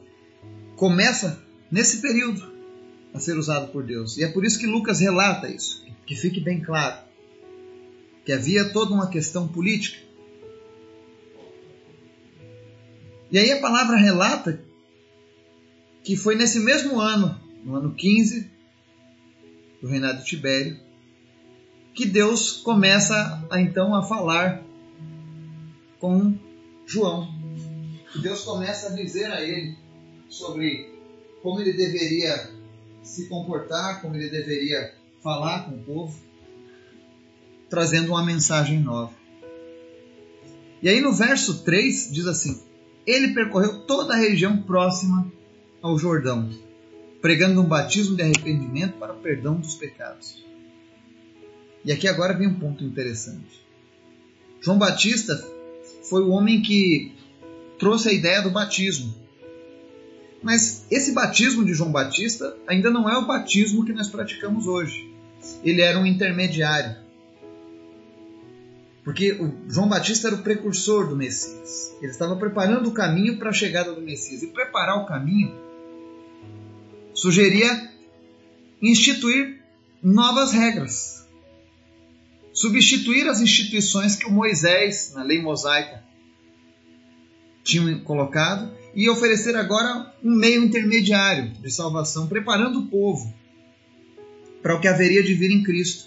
começa 0.77 1.43
nesse 1.71 2.01
período 2.01 2.53
a 3.15 3.21
ser 3.21 3.37
usado 3.37 3.71
por 3.71 3.85
Deus. 3.85 4.17
E 4.17 4.25
é 4.25 4.29
por 4.29 4.45
isso 4.45 4.59
que 4.59 4.67
Lucas 4.67 5.01
relata 5.01 5.49
isso, 5.49 5.85
que 6.07 6.17
fique 6.17 6.41
bem 6.41 6.61
claro 6.61 7.13
que 8.25 8.33
havia 8.33 8.71
toda 8.71 8.95
uma 8.95 9.09
questão 9.09 9.49
política. 9.49 9.99
E 13.31 13.39
aí 13.39 13.51
a 13.53 13.61
palavra 13.61 13.97
relata 13.97 14.63
que 16.05 16.17
foi 16.17 16.35
nesse 16.35 16.61
mesmo 16.61 17.01
ano, 17.01 17.41
no 17.65 17.77
ano 17.77 17.95
15 17.95 18.51
do 19.81 19.89
reinado 19.89 20.19
de 20.19 20.25
Tibério, 20.25 20.79
que 21.95 22.07
Deus 22.07 22.53
começa 22.53 23.47
a, 23.51 23.61
então 23.61 23.95
a 23.95 24.03
falar 24.03 24.63
com 25.99 26.37
João. 26.87 27.42
Deus 28.21 28.43
começa 28.45 28.89
a 28.89 28.91
dizer 28.91 29.31
a 29.31 29.41
ele 29.41 29.77
sobre 30.29 30.93
como 31.43 31.61
ele 31.61 31.73
deveria 31.73 32.51
se 33.03 33.27
comportar, 33.27 34.01
como 34.01 34.15
ele 34.15 34.29
deveria 34.29 34.95
falar 35.23 35.65
com 35.65 35.77
o 35.77 35.83
povo, 35.83 36.21
trazendo 37.69 38.09
uma 38.09 38.25
mensagem 38.25 38.81
nova. 38.81 39.13
E 40.83 40.89
aí 40.89 41.01
no 41.01 41.13
verso 41.13 41.63
3 41.65 42.11
diz 42.13 42.27
assim: 42.27 42.63
Ele 43.07 43.35
percorreu 43.35 43.81
toda 43.81 44.15
a 44.15 44.19
região 44.19 44.59
próxima 44.63 45.31
ao 45.81 45.99
Jordão, 45.99 46.51
pregando 47.21 47.61
um 47.61 47.67
batismo 47.67 48.17
de 48.17 48.23
arrependimento 48.23 48.99
para 48.99 49.15
o 49.15 49.19
perdão 49.21 49.55
dos 49.55 49.75
pecados. 49.75 50.45
E 51.85 51.91
aqui 51.91 52.07
agora 52.07 52.37
vem 52.37 52.49
um 52.49 52.59
ponto 52.59 52.85
interessante. 52.85 53.63
João 54.61 54.79
Batista 54.79 55.35
foi 56.09 56.23
o 56.23 56.31
homem 56.31 56.63
que 56.63 57.13
trouxe 57.83 58.11
a 58.11 58.13
ideia 58.13 58.41
do 58.41 58.51
batismo. 58.51 59.13
Mas 60.41 60.87
esse 60.89 61.11
batismo 61.11 61.65
de 61.65 61.75
João 61.75 61.91
Batista 61.91 62.57
ainda 62.65 62.89
não 62.91 63.11
é 63.11 63.19
o 63.19 63.27
batismo 63.27 63.85
que 63.85 63.93
nós 63.93 64.09
praticamos 64.09 64.69
hoje. 64.69 65.13
Ele 65.65 65.83
era 65.83 65.99
um 65.99 66.07
intermediário. 66.07 66.95
Porque 69.03 69.37
João 69.69 69.89
Batista 69.89 70.29
era 70.29 70.37
o 70.37 70.45
precursor 70.45 71.09
do 71.09 71.17
Messias. 71.17 71.93
Ele 72.01 72.13
estava 72.13 72.37
preparando 72.37 72.89
o 72.89 72.95
caminho 72.95 73.37
para 73.37 73.51
a 73.51 73.53
chegada 73.53 73.93
do 73.93 74.01
Messias. 74.01 74.45
E 74.45 74.47
preparar 74.47 74.99
o 74.99 75.07
caminho 75.07 75.53
sugeria 77.13 77.91
instituir 78.81 79.61
novas 80.01 80.53
regras. 80.53 81.27
Substituir 82.53 83.27
as 83.27 83.41
instituições 83.41 84.15
que 84.15 84.27
o 84.27 84.31
Moisés, 84.31 85.15
na 85.17 85.25
lei 85.25 85.43
mosaica, 85.43 86.12
tinha 87.63 87.99
colocado 88.01 88.73
e 88.95 89.09
oferecer 89.09 89.57
agora 89.57 90.13
um 90.23 90.35
meio 90.35 90.65
intermediário 90.65 91.51
de 91.61 91.71
salvação, 91.71 92.27
preparando 92.27 92.81
o 92.81 92.87
povo 92.87 93.33
para 94.63 94.75
o 94.75 94.81
que 94.81 94.89
haveria 94.89 95.23
de 95.23 95.35
vir 95.35 95.51
em 95.51 95.63
Cristo. 95.63 96.07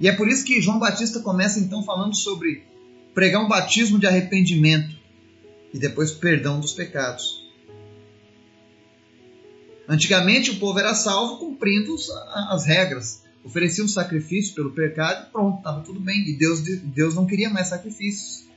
E 0.00 0.08
é 0.08 0.12
por 0.12 0.28
isso 0.28 0.44
que 0.44 0.60
João 0.60 0.78
Batista 0.78 1.20
começa 1.20 1.58
então 1.58 1.82
falando 1.82 2.16
sobre 2.16 2.64
pregar 3.14 3.44
um 3.44 3.48
batismo 3.48 3.98
de 3.98 4.06
arrependimento 4.06 4.96
e 5.72 5.78
depois 5.78 6.12
perdão 6.12 6.60
dos 6.60 6.72
pecados. 6.72 7.46
Antigamente 9.88 10.50
o 10.50 10.58
povo 10.58 10.78
era 10.78 10.94
salvo 10.94 11.38
cumprindo 11.38 11.96
as 12.50 12.66
regras, 12.66 13.24
oferecia 13.42 13.82
um 13.82 13.88
sacrifício 13.88 14.54
pelo 14.54 14.72
pecado 14.72 15.26
e 15.26 15.32
pronto, 15.32 15.58
estava 15.58 15.80
tudo 15.80 15.98
bem. 15.98 16.28
E 16.28 16.34
Deus, 16.34 16.60
Deus 16.60 17.14
não 17.14 17.26
queria 17.26 17.48
mais 17.48 17.68
sacrifícios. 17.68 18.47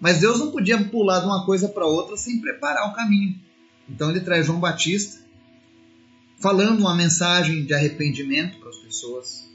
Mas 0.00 0.20
Deus 0.20 0.40
não 0.40 0.50
podia 0.50 0.82
pular 0.82 1.20
de 1.20 1.26
uma 1.26 1.44
coisa 1.44 1.68
para 1.68 1.86
outra 1.86 2.16
sem 2.16 2.40
preparar 2.40 2.88
o 2.88 2.94
caminho. 2.94 3.38
Então 3.86 4.08
ele 4.08 4.20
traz 4.20 4.46
João 4.46 4.58
Batista, 4.58 5.20
falando 6.38 6.80
uma 6.80 6.94
mensagem 6.94 7.66
de 7.66 7.74
arrependimento 7.74 8.58
para 8.58 8.70
as 8.70 8.78
pessoas, 8.78 9.46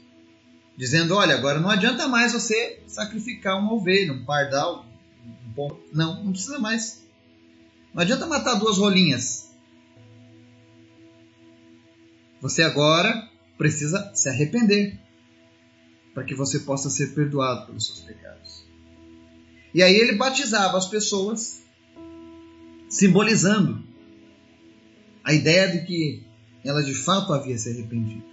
dizendo: 0.76 1.16
olha, 1.16 1.34
agora 1.34 1.58
não 1.58 1.68
adianta 1.68 2.06
mais 2.06 2.32
você 2.32 2.80
sacrificar 2.86 3.58
uma 3.58 3.72
ovelha, 3.72 4.12
um 4.12 4.24
pardal, 4.24 4.86
um 5.26 5.52
pombo. 5.52 5.80
Não, 5.92 6.22
não 6.22 6.32
precisa 6.32 6.60
mais. 6.60 7.04
Não 7.92 8.02
adianta 8.02 8.26
matar 8.26 8.54
duas 8.54 8.78
rolinhas. 8.78 9.50
Você 12.40 12.62
agora 12.62 13.28
precisa 13.58 14.12
se 14.14 14.28
arrepender 14.28 15.00
para 16.14 16.22
que 16.22 16.34
você 16.34 16.60
possa 16.60 16.88
ser 16.90 17.14
perdoado 17.14 17.66
pelos 17.66 17.86
seus 17.86 18.00
pecados. 18.00 18.65
E 19.76 19.82
aí 19.82 19.94
ele 19.94 20.14
batizava 20.14 20.78
as 20.78 20.88
pessoas, 20.88 21.62
simbolizando 22.88 23.84
a 25.22 25.34
ideia 25.34 25.68
de 25.68 25.84
que 25.84 26.22
ela 26.64 26.82
de 26.82 26.94
fato 26.94 27.30
havia 27.34 27.58
se 27.58 27.68
arrependido. 27.68 28.24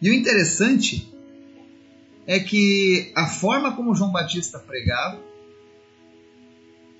E 0.00 0.08
o 0.08 0.14
interessante 0.14 1.12
é 2.26 2.40
que 2.40 3.12
a 3.14 3.26
forma 3.26 3.76
como 3.76 3.94
João 3.94 4.10
Batista 4.10 4.58
pregava, 4.58 5.20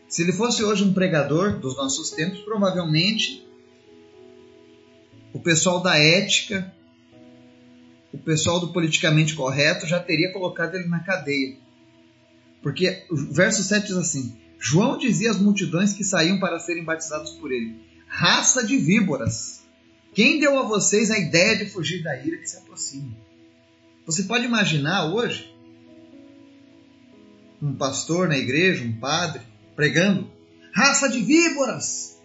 se 0.07 0.21
ele 0.21 0.33
fosse 0.33 0.63
hoje 0.63 0.85
um 0.85 0.93
pregador 0.93 1.59
dos 1.59 1.75
nossos 1.75 2.11
tempos, 2.11 2.41
provavelmente 2.41 3.43
o 5.33 5.41
pessoal 5.41 5.81
da 5.81 5.97
ética, 5.97 6.71
o 8.13 8.19
pessoal 8.19 8.61
do 8.61 8.71
politicamente 8.71 9.35
correto 9.35 9.87
já 9.87 9.99
teria 9.99 10.31
colocado 10.31 10.75
ele 10.75 10.89
na 10.89 11.01
cadeia. 11.01 11.57
Porque 12.63 13.05
o 13.11 13.17
verso 13.17 13.63
7 13.63 13.89
diz 13.89 13.97
assim: 13.97 14.37
João 14.59 14.97
dizia 14.97 15.31
às 15.31 15.39
multidões 15.39 15.93
que 15.93 16.05
saíam 16.05 16.39
para 16.39 16.61
serem 16.61 16.85
batizados 16.85 17.33
por 17.33 17.51
ele: 17.51 17.77
Raça 18.07 18.65
de 18.65 18.77
víboras! 18.77 19.63
Quem 20.15 20.39
deu 20.39 20.59
a 20.59 20.63
vocês 20.63 21.11
a 21.11 21.19
ideia 21.19 21.57
de 21.57 21.71
fugir 21.71 22.03
da 22.03 22.17
ira 22.17 22.37
que 22.37 22.47
se 22.47 22.57
aproxima? 22.57 23.17
Você 24.07 24.25
pode 24.25 24.45
imaginar 24.45 25.07
hoje 25.13 25.53
um 27.61 27.75
pastor 27.75 28.29
na 28.29 28.37
igreja, 28.37 28.85
um 28.85 28.93
padre, 28.93 29.43
pregando: 29.75 30.31
Raça 30.73 31.09
de 31.09 31.21
víboras! 31.21 32.21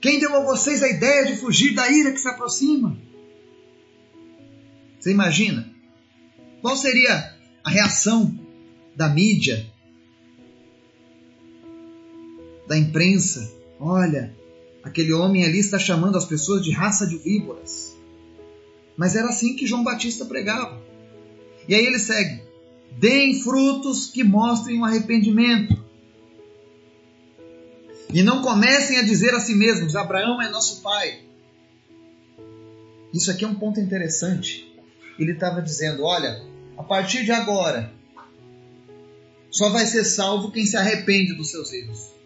Quem 0.00 0.20
deu 0.20 0.36
a 0.36 0.44
vocês 0.44 0.82
a 0.82 0.88
ideia 0.88 1.26
de 1.26 1.36
fugir 1.36 1.74
da 1.74 1.90
ira 1.90 2.12
que 2.12 2.20
se 2.20 2.28
aproxima? 2.28 2.96
Você 5.00 5.10
imagina? 5.10 5.68
Qual 6.60 6.76
seria 6.76 7.34
a 7.64 7.70
reação 7.70 8.38
da 8.94 9.08
mídia, 9.08 9.64
da 12.68 12.76
imprensa? 12.76 13.50
Olha, 13.80 14.36
aquele 14.84 15.12
homem 15.12 15.44
ali 15.44 15.58
está 15.58 15.78
chamando 15.78 16.18
as 16.18 16.26
pessoas 16.26 16.62
de 16.62 16.70
raça 16.70 17.06
de 17.06 17.16
víboras. 17.16 17.96
Mas 18.96 19.16
era 19.16 19.28
assim 19.28 19.56
que 19.56 19.66
João 19.66 19.82
Batista 19.82 20.24
pregava. 20.26 20.80
E 21.66 21.74
aí 21.74 21.84
ele 21.84 21.98
segue: 21.98 22.42
deem 22.92 23.40
frutos 23.40 24.06
que 24.06 24.22
mostrem 24.22 24.78
o 24.80 24.84
arrependimento. 24.84 25.76
E 28.12 28.22
não 28.22 28.42
comecem 28.42 28.98
a 28.98 29.02
dizer 29.02 29.34
a 29.34 29.40
si 29.40 29.54
mesmos: 29.54 29.96
Abraão 29.96 30.42
é 30.42 30.50
nosso 30.50 30.82
pai. 30.82 31.20
Isso 33.14 33.30
aqui 33.30 33.44
é 33.44 33.48
um 33.48 33.54
ponto 33.54 33.80
interessante. 33.80 34.70
Ele 35.18 35.32
estava 35.32 35.62
dizendo: 35.62 36.02
olha, 36.02 36.42
a 36.76 36.82
partir 36.82 37.24
de 37.24 37.32
agora, 37.32 37.92
só 39.50 39.70
vai 39.70 39.86
ser 39.86 40.04
salvo 40.04 40.50
quem 40.50 40.66
se 40.66 40.76
arrepende 40.76 41.34
dos 41.34 41.50
seus 41.50 41.72
erros. 41.72 42.17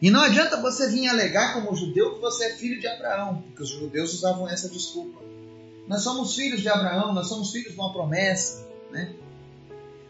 E 0.00 0.10
não 0.10 0.22
adianta 0.22 0.60
você 0.60 0.88
vir 0.88 1.08
alegar 1.08 1.54
como 1.54 1.76
judeu 1.76 2.14
que 2.14 2.20
você 2.20 2.44
é 2.44 2.56
filho 2.56 2.80
de 2.80 2.86
Abraão, 2.86 3.42
porque 3.42 3.62
os 3.62 3.68
judeus 3.68 4.14
usavam 4.14 4.48
essa 4.48 4.68
desculpa. 4.68 5.20
Nós 5.86 6.02
somos 6.02 6.34
filhos 6.34 6.62
de 6.62 6.68
Abraão, 6.68 7.12
nós 7.12 7.28
somos 7.28 7.50
filhos 7.50 7.72
de 7.72 7.78
uma 7.78 7.92
promessa, 7.92 8.66
né? 8.90 9.14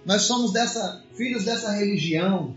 Nós 0.05 0.23
somos 0.23 0.53
dessa, 0.53 1.05
filhos 1.15 1.45
dessa 1.45 1.73
religião, 1.73 2.57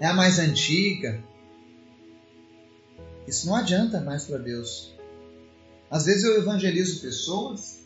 é 0.00 0.06
a 0.06 0.14
mais 0.14 0.38
antiga. 0.38 1.22
Isso 3.26 3.46
não 3.46 3.54
adianta 3.54 4.00
mais 4.00 4.24
para 4.24 4.38
Deus. 4.38 4.92
Às 5.90 6.06
vezes 6.06 6.24
eu 6.24 6.38
evangelizo 6.38 7.00
pessoas 7.00 7.78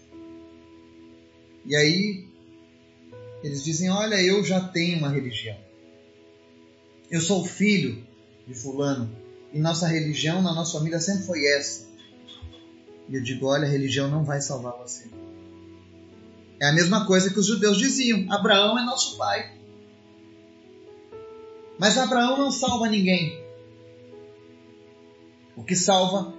e 1.64 1.76
aí 1.76 2.28
eles 3.42 3.62
dizem: 3.62 3.90
Olha, 3.90 4.20
eu 4.20 4.44
já 4.44 4.60
tenho 4.60 4.98
uma 4.98 5.10
religião. 5.10 5.56
Eu 7.12 7.20
sou 7.20 7.44
filho 7.44 8.02
de 8.46 8.54
Fulano 8.54 9.14
e 9.52 9.58
nossa 9.58 9.86
religião 9.86 10.40
na 10.40 10.54
nossa 10.54 10.78
família 10.78 10.98
sempre 10.98 11.26
foi 11.26 11.44
essa. 11.44 11.86
E 13.06 13.14
eu 13.14 13.22
digo: 13.22 13.48
Olha, 13.48 13.68
a 13.68 13.70
religião 13.70 14.10
não 14.10 14.24
vai 14.24 14.40
salvar 14.40 14.78
você. 14.78 15.04
É 16.58 16.68
a 16.68 16.72
mesma 16.72 17.06
coisa 17.06 17.30
que 17.30 17.38
os 17.38 17.46
judeus 17.46 17.76
diziam: 17.76 18.32
Abraão 18.32 18.78
é 18.78 18.84
nosso 18.86 19.18
pai. 19.18 19.58
Mas 21.78 21.98
Abraão 21.98 22.38
não 22.38 22.50
salva 22.50 22.88
ninguém. 22.88 23.44
O 25.54 25.62
que 25.62 25.76
salva 25.76 26.32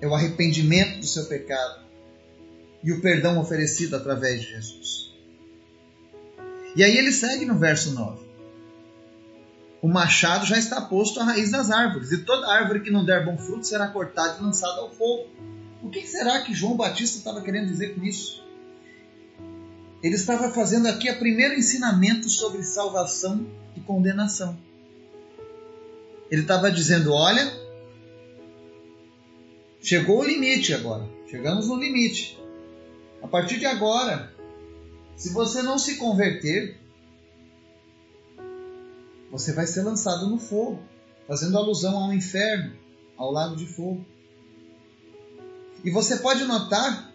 é 0.00 0.08
o 0.08 0.14
arrependimento 0.16 0.98
do 0.98 1.06
seu 1.06 1.26
pecado 1.26 1.84
e 2.82 2.90
o 2.90 3.00
perdão 3.00 3.38
oferecido 3.38 3.94
através 3.94 4.40
de 4.40 4.48
Jesus. 4.48 5.14
E 6.74 6.82
aí 6.82 6.96
ele 6.96 7.12
segue 7.12 7.44
no 7.44 7.56
verso 7.56 7.92
9. 7.92 8.27
O 9.80 9.88
machado 9.88 10.44
já 10.44 10.58
está 10.58 10.80
posto 10.80 11.20
à 11.20 11.24
raiz 11.24 11.50
das 11.50 11.70
árvores, 11.70 12.10
e 12.10 12.18
toda 12.18 12.50
árvore 12.50 12.80
que 12.80 12.90
não 12.90 13.04
der 13.04 13.24
bom 13.24 13.38
fruto 13.38 13.66
será 13.66 13.88
cortada 13.88 14.38
e 14.38 14.42
lançada 14.42 14.80
ao 14.80 14.90
fogo. 14.90 15.28
O 15.82 15.90
que 15.90 16.06
será 16.06 16.40
que 16.42 16.54
João 16.54 16.76
Batista 16.76 17.18
estava 17.18 17.40
querendo 17.40 17.68
dizer 17.68 17.94
com 17.94 18.02
isso? 18.02 18.44
Ele 20.02 20.14
estava 20.14 20.50
fazendo 20.50 20.86
aqui 20.86 21.10
o 21.10 21.18
primeiro 21.18 21.54
ensinamento 21.54 22.28
sobre 22.28 22.62
salvação 22.62 23.46
e 23.76 23.80
condenação. 23.80 24.58
Ele 26.30 26.42
estava 26.42 26.70
dizendo: 26.70 27.12
olha, 27.12 27.52
chegou 29.80 30.20
o 30.20 30.24
limite 30.24 30.74
agora, 30.74 31.08
chegamos 31.28 31.68
no 31.68 31.76
limite. 31.76 32.38
A 33.22 33.26
partir 33.26 33.58
de 33.58 33.66
agora, 33.66 34.32
se 35.16 35.32
você 35.32 35.62
não 35.62 35.78
se 35.78 35.96
converter, 35.96 36.76
você 39.30 39.52
vai 39.52 39.66
ser 39.66 39.82
lançado 39.82 40.28
no 40.28 40.38
fogo, 40.38 40.80
fazendo 41.26 41.58
alusão 41.58 41.96
ao 41.96 42.12
inferno, 42.12 42.74
ao 43.16 43.30
lago 43.30 43.56
de 43.56 43.66
fogo. 43.66 44.04
E 45.84 45.90
você 45.90 46.16
pode 46.16 46.44
notar 46.44 47.12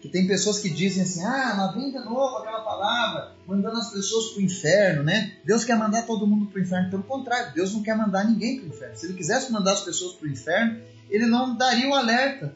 que 0.00 0.08
tem 0.08 0.26
pessoas 0.26 0.58
que 0.58 0.70
dizem 0.70 1.02
assim: 1.02 1.24
ah, 1.24 1.54
lá 1.56 1.72
vem 1.72 1.90
de 1.90 1.98
novo 1.98 2.38
aquela 2.38 2.60
palavra, 2.62 3.36
mandando 3.46 3.78
as 3.78 3.90
pessoas 3.90 4.30
para 4.30 4.40
o 4.40 4.44
inferno, 4.44 5.02
né? 5.02 5.36
Deus 5.44 5.64
quer 5.64 5.76
mandar 5.76 6.06
todo 6.06 6.26
mundo 6.26 6.46
para 6.46 6.58
o 6.58 6.62
inferno. 6.62 6.90
Pelo 6.90 7.02
contrário, 7.02 7.54
Deus 7.54 7.72
não 7.72 7.82
quer 7.82 7.96
mandar 7.96 8.24
ninguém 8.24 8.60
para 8.60 8.66
o 8.66 8.68
inferno. 8.68 8.96
Se 8.96 9.06
ele 9.06 9.14
quisesse 9.14 9.52
mandar 9.52 9.72
as 9.72 9.82
pessoas 9.82 10.14
para 10.14 10.26
o 10.26 10.30
inferno, 10.30 10.80
ele 11.08 11.26
não 11.26 11.56
daria 11.56 11.88
o 11.88 11.94
alerta, 11.94 12.54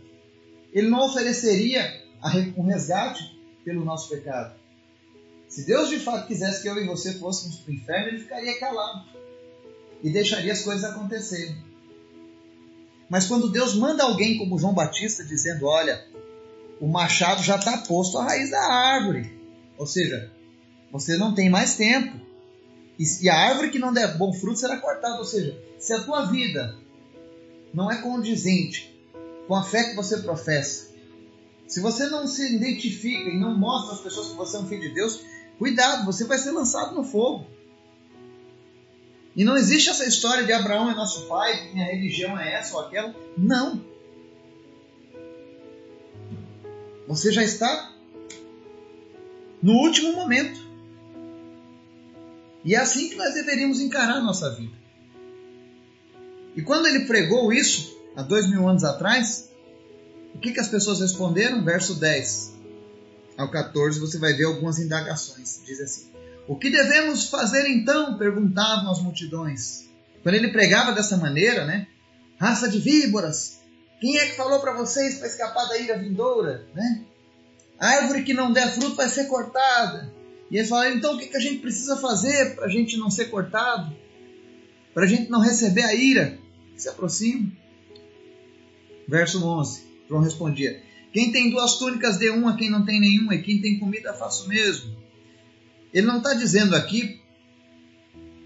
ele 0.73 0.88
não 0.88 1.05
ofereceria 1.07 2.03
um 2.57 2.62
resgate 2.62 3.38
pelo 3.64 3.85
nosso 3.85 4.09
pecado. 4.09 4.55
Se 5.55 5.64
Deus 5.64 5.88
de 5.88 6.01
fato 6.01 6.27
quisesse 6.27 6.62
que 6.62 6.69
eu 6.69 6.77
e 6.83 6.85
você 6.85 7.14
fôssemos 7.14 7.59
para 7.59 7.71
o 7.71 7.75
inferno, 7.77 8.09
ele 8.09 8.19
ficaria 8.19 8.59
calado 8.59 9.05
e 10.03 10.11
deixaria 10.11 10.53
as 10.53 10.62
coisas 10.62 10.83
acontecerem. 10.83 11.57
Mas 13.09 13.27
quando 13.27 13.53
Deus 13.53 13.73
manda 13.77 14.03
alguém 14.03 14.37
como 14.37 14.59
João 14.59 14.75
Batista 14.75 15.23
dizendo: 15.23 15.67
Olha, 15.67 16.05
o 16.81 16.88
machado 16.88 17.40
já 17.40 17.55
está 17.55 17.79
posto 17.79 18.19
à 18.19 18.25
raiz 18.25 18.51
da 18.51 18.59
árvore, 18.59 19.33
ou 19.79 19.87
seja, 19.87 20.29
você 20.90 21.17
não 21.17 21.33
tem 21.33 21.49
mais 21.49 21.77
tempo. 21.77 22.19
E 22.99 23.29
a 23.29 23.37
árvore 23.37 23.71
que 23.71 23.79
não 23.79 23.93
der 23.93 24.19
bom 24.19 24.33
fruto 24.33 24.59
será 24.59 24.79
cortada. 24.79 25.19
Ou 25.19 25.25
seja, 25.25 25.57
se 25.79 25.93
a 25.93 26.03
tua 26.03 26.25
vida 26.33 26.77
não 27.73 27.88
é 27.93 28.03
condizente 28.03 28.93
com 29.47 29.55
a 29.55 29.62
fé 29.62 29.85
que 29.85 29.95
você 29.95 30.19
professa, 30.19 30.88
se 31.69 31.79
você 31.79 32.09
não 32.09 32.27
se 32.27 32.57
identifica 32.57 33.31
e 33.31 33.38
não 33.38 33.57
mostra 33.57 33.95
às 33.95 34.01
pessoas 34.01 34.31
que 34.31 34.35
você 34.35 34.57
é 34.57 34.59
um 34.59 34.67
filho 34.67 34.83
de 34.83 34.95
Deus, 34.95 35.23
cuidado, 35.59 36.05
você 36.05 36.25
vai 36.25 36.38
ser 36.38 36.51
lançado 36.51 36.95
no 36.95 37.05
fogo. 37.05 37.47
E 39.37 39.45
não 39.45 39.57
existe 39.57 39.90
essa 39.90 40.07
história 40.07 40.45
de 40.45 40.53
Abraão 40.53 40.90
é 40.90 40.95
nosso 40.95 41.27
pai, 41.27 41.73
minha 41.73 41.87
religião 41.87 42.38
é 42.38 42.55
essa 42.55 42.77
ou 42.77 42.83
aquela. 42.83 43.14
Não. 43.37 43.85
Você 47.09 47.33
já 47.33 47.43
está 47.43 47.93
no 49.62 49.73
último 49.73 50.12
momento. 50.12 50.62
E 52.64 52.75
é 52.75 52.79
assim 52.79 53.11
que 53.11 53.17
nós 53.17 53.35
deveríamos 53.35 53.81
encarar 53.81 54.17
a 54.17 54.23
nossa 54.23 54.55
vida. 54.55 54.73
E 56.57 56.62
quando 56.62 56.87
ele 56.87 57.01
pregou 57.01 57.53
isso, 57.53 57.99
há 58.17 58.23
dois 58.23 58.49
mil 58.49 58.69
anos 58.69 58.85
atrás, 58.85 59.51
o 60.35 60.38
que, 60.38 60.53
que 60.53 60.61
as 60.61 60.69
pessoas 60.69 61.01
responderam? 61.01 61.64
Verso 61.64 61.97
10 61.97 62.54
ao 63.37 63.51
14, 63.51 63.99
você 63.99 64.18
vai 64.18 64.33
ver 64.35 64.44
algumas 64.44 64.79
indagações. 64.79 65.61
Diz 65.64 65.81
assim: 65.81 66.11
O 66.47 66.57
que 66.57 66.70
devemos 66.70 67.29
fazer 67.29 67.66
então? 67.68 68.16
perguntavam 68.16 68.90
as 68.90 69.03
multidões. 69.03 69.85
Quando 70.23 70.37
ele 70.37 70.53
pregava 70.53 70.92
dessa 70.92 71.16
maneira, 71.16 71.64
né? 71.66 71.87
Raça 72.38 72.68
de 72.68 72.79
víboras, 72.79 73.59
quem 74.01 74.18
é 74.18 74.27
que 74.27 74.37
falou 74.37 74.61
para 74.61 74.75
vocês 74.75 75.18
para 75.18 75.29
escapar 75.29 75.68
da 75.68 75.79
ira 75.79 75.99
vindoura? 75.99 76.66
Né? 76.75 77.05
A 77.79 77.88
árvore 77.88 78.23
que 78.23 78.35
não 78.35 78.53
der 78.53 78.68
fruto 78.73 78.97
vai 78.97 79.09
ser 79.09 79.27
cortada. 79.27 80.12
E 80.51 80.57
eles 80.57 80.68
falaram: 80.68 80.97
então 80.97 81.14
o 81.14 81.18
que, 81.18 81.37
a 81.37 81.40
gente 81.40 81.59
precisa 81.59 81.97
fazer 81.97 82.55
para 82.55 82.66
a 82.66 82.68
gente 82.68 82.97
não 82.97 83.11
ser 83.11 83.27
cortado? 83.27 83.94
Para 84.92 85.05
a 85.05 85.09
gente 85.09 85.31
não 85.31 85.40
receber 85.40 85.83
a 85.83 85.94
ira 85.94 86.38
se 86.77 86.88
aproxima? 86.88 87.51
Verso 89.09 89.44
11: 89.44 89.83
João 90.09 90.23
respondia: 90.23 90.83
Quem 91.14 91.31
tem 91.31 91.48
duas 91.48 91.79
túnicas, 91.79 92.18
dê 92.18 92.29
uma, 92.29 92.57
quem 92.57 92.68
não 92.68 92.85
tem 92.85 92.98
nenhuma, 92.98 93.37
e 93.37 93.42
quem 93.42 93.61
tem 93.61 93.79
comida, 93.79 94.12
faça 94.12 94.42
o 94.42 94.48
mesmo. 94.48 94.96
Ele 95.92 96.09
não 96.09 96.18
está 96.18 96.35
dizendo 96.35 96.74
aqui 96.74 97.20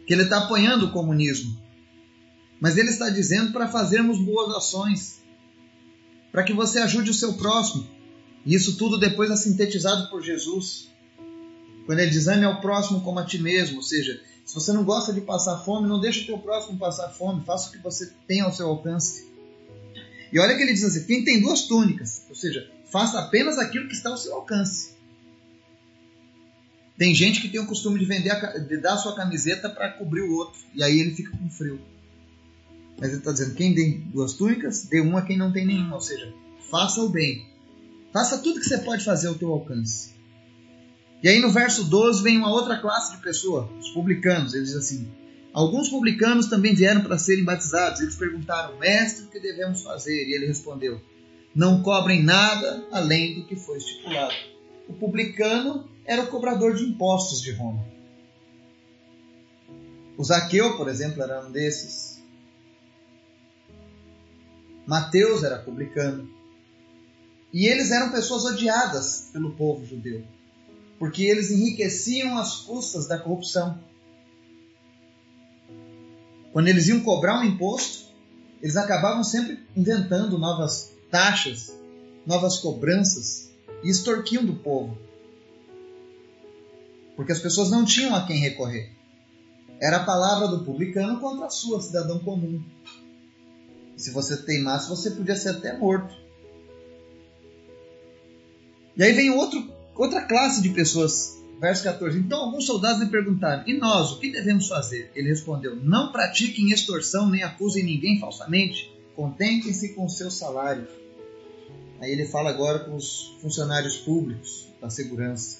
que 0.06 0.12
ele 0.12 0.24
está 0.24 0.44
apoiando 0.44 0.84
o 0.84 0.92
comunismo, 0.92 1.58
mas 2.60 2.76
ele 2.76 2.90
está 2.90 3.08
dizendo 3.08 3.52
para 3.52 3.68
fazermos 3.68 4.18
boas 4.18 4.54
ações, 4.54 5.22
para 6.30 6.42
que 6.42 6.52
você 6.52 6.78
ajude 6.80 7.10
o 7.10 7.14
seu 7.14 7.32
próximo. 7.38 7.88
E 8.44 8.54
isso 8.54 8.76
tudo 8.76 8.98
depois 8.98 9.30
é 9.30 9.36
sintetizado 9.36 10.10
por 10.10 10.22
Jesus. 10.22 10.90
Quando 11.86 12.00
ele 12.00 12.10
diz, 12.10 12.28
ame 12.28 12.44
ao 12.44 12.60
próximo 12.60 13.00
como 13.00 13.18
a 13.18 13.24
ti 13.24 13.38
mesmo, 13.38 13.76
ou 13.76 13.82
seja, 13.82 14.20
se 14.44 14.54
você 14.54 14.74
não 14.74 14.84
gosta 14.84 15.10
de 15.10 15.22
passar 15.22 15.56
fome, 15.64 15.88
não 15.88 15.98
deixe 15.98 16.24
o 16.24 16.26
teu 16.26 16.38
próximo 16.38 16.78
passar 16.78 17.08
fome, 17.08 17.46
faça 17.46 17.70
o 17.70 17.72
que 17.72 17.78
você 17.78 18.12
tem 18.26 18.42
ao 18.42 18.52
seu 18.52 18.68
alcance. 18.68 19.26
E 20.32 20.38
olha 20.38 20.56
que 20.56 20.62
ele 20.62 20.72
diz 20.72 20.84
assim: 20.84 21.04
quem 21.06 21.24
tem 21.24 21.40
duas 21.40 21.62
túnicas, 21.62 22.24
ou 22.28 22.34
seja, 22.34 22.70
faça 22.90 23.18
apenas 23.18 23.58
aquilo 23.58 23.88
que 23.88 23.94
está 23.94 24.10
ao 24.10 24.16
seu 24.16 24.34
alcance. 24.34 24.96
Tem 26.96 27.14
gente 27.14 27.40
que 27.40 27.48
tem 27.48 27.60
o 27.60 27.66
costume 27.66 27.98
de 27.98 28.04
vender 28.04 28.30
a, 28.30 28.58
de 28.58 28.76
dar 28.78 28.94
a 28.94 28.96
sua 28.96 29.14
camiseta 29.14 29.70
para 29.70 29.92
cobrir 29.92 30.22
o 30.22 30.34
outro, 30.34 30.60
e 30.74 30.82
aí 30.82 30.98
ele 30.98 31.14
fica 31.14 31.30
com 31.36 31.48
frio. 31.48 31.80
Mas 32.98 33.10
ele 33.10 33.18
está 33.18 33.32
dizendo: 33.32 33.54
quem 33.54 33.74
tem 33.74 34.00
duas 34.12 34.34
túnicas, 34.34 34.84
dê 34.84 35.00
uma 35.00 35.20
a 35.20 35.22
quem 35.22 35.38
não 35.38 35.52
tem 35.52 35.66
nenhuma, 35.66 35.94
ou 35.94 36.00
seja, 36.00 36.32
faça 36.70 37.00
o 37.00 37.08
bem. 37.08 37.46
Faça 38.12 38.38
tudo 38.38 38.60
que 38.60 38.66
você 38.66 38.78
pode 38.78 39.04
fazer 39.04 39.28
ao 39.28 39.34
teu 39.34 39.52
alcance. 39.52 40.10
E 41.22 41.28
aí 41.28 41.40
no 41.40 41.50
verso 41.50 41.84
12 41.84 42.22
vem 42.22 42.36
uma 42.36 42.50
outra 42.50 42.78
classe 42.78 43.16
de 43.16 43.22
pessoa, 43.22 43.70
os 43.78 43.90
publicanos. 43.90 44.54
Ele 44.54 44.64
diz 44.64 44.74
assim: 44.74 45.08
Alguns 45.58 45.88
publicanos 45.88 46.46
também 46.46 46.72
vieram 46.72 47.02
para 47.02 47.18
serem 47.18 47.42
batizados. 47.42 48.00
Eles 48.00 48.14
perguntaram, 48.14 48.78
mestre, 48.78 49.24
o 49.24 49.28
que 49.28 49.40
devemos 49.40 49.82
fazer? 49.82 50.28
E 50.28 50.32
ele 50.32 50.46
respondeu: 50.46 51.00
Não 51.52 51.82
cobrem 51.82 52.22
nada 52.22 52.86
além 52.92 53.34
do 53.34 53.44
que 53.44 53.56
foi 53.56 53.78
estipulado. 53.78 54.32
O 54.88 54.92
publicano 54.92 55.88
era 56.04 56.22
o 56.22 56.28
cobrador 56.28 56.76
de 56.76 56.84
impostos 56.84 57.42
de 57.42 57.50
Roma. 57.50 57.84
O 60.16 60.22
Zaqueu, 60.22 60.76
por 60.76 60.88
exemplo, 60.88 61.20
era 61.24 61.44
um 61.44 61.50
desses. 61.50 62.22
Mateus 64.86 65.42
era 65.42 65.58
publicano. 65.58 66.30
E 67.52 67.66
eles 67.66 67.90
eram 67.90 68.12
pessoas 68.12 68.44
odiadas 68.44 69.28
pelo 69.32 69.56
povo 69.56 69.84
judeu, 69.84 70.22
porque 71.00 71.24
eles 71.24 71.50
enriqueciam 71.50 72.38
às 72.38 72.58
custas 72.58 73.08
da 73.08 73.18
corrupção. 73.18 73.87
Quando 76.58 76.66
eles 76.66 76.88
iam 76.88 76.98
cobrar 77.04 77.38
um 77.38 77.44
imposto, 77.44 78.06
eles 78.60 78.76
acabavam 78.76 79.22
sempre 79.22 79.60
inventando 79.76 80.36
novas 80.36 80.92
taxas, 81.08 81.72
novas 82.26 82.56
cobranças 82.56 83.48
e 83.84 83.88
extorquiam 83.88 84.44
do 84.44 84.54
povo. 84.54 84.98
Porque 87.14 87.30
as 87.30 87.38
pessoas 87.38 87.70
não 87.70 87.84
tinham 87.84 88.12
a 88.12 88.26
quem 88.26 88.38
recorrer. 88.38 88.90
Era 89.80 89.98
a 89.98 90.04
palavra 90.04 90.48
do 90.48 90.64
publicano 90.64 91.20
contra 91.20 91.46
a 91.46 91.50
sua, 91.50 91.80
cidadão 91.80 92.18
comum. 92.18 92.60
E 93.96 94.02
se 94.02 94.10
você 94.10 94.36
teimasse, 94.38 94.88
você 94.88 95.12
podia 95.12 95.36
ser 95.36 95.50
até 95.50 95.78
morto. 95.78 96.12
E 98.96 99.02
aí 99.04 99.12
vem 99.12 99.30
outro, 99.30 99.64
outra 99.94 100.22
classe 100.22 100.60
de 100.60 100.70
pessoas 100.70 101.38
Verso 101.60 101.82
14. 101.82 102.18
Então 102.18 102.40
alguns 102.40 102.66
soldados 102.66 103.02
lhe 103.02 103.10
perguntaram: 103.10 103.64
E 103.66 103.74
nós, 103.74 104.12
o 104.12 104.20
que 104.20 104.30
devemos 104.30 104.68
fazer? 104.68 105.10
Ele 105.14 105.28
respondeu: 105.28 105.74
Não 105.76 106.12
pratiquem 106.12 106.70
extorsão 106.70 107.28
nem 107.28 107.42
acusem 107.42 107.84
ninguém 107.84 108.18
falsamente. 108.20 108.92
Contentem-se 109.16 109.94
com 109.94 110.08
seu 110.08 110.30
salário. 110.30 110.86
Aí 112.00 112.12
ele 112.12 112.26
fala 112.26 112.50
agora 112.50 112.80
com 112.80 112.94
os 112.94 113.36
funcionários 113.40 113.96
públicos 113.96 114.68
da 114.80 114.88
segurança. 114.88 115.58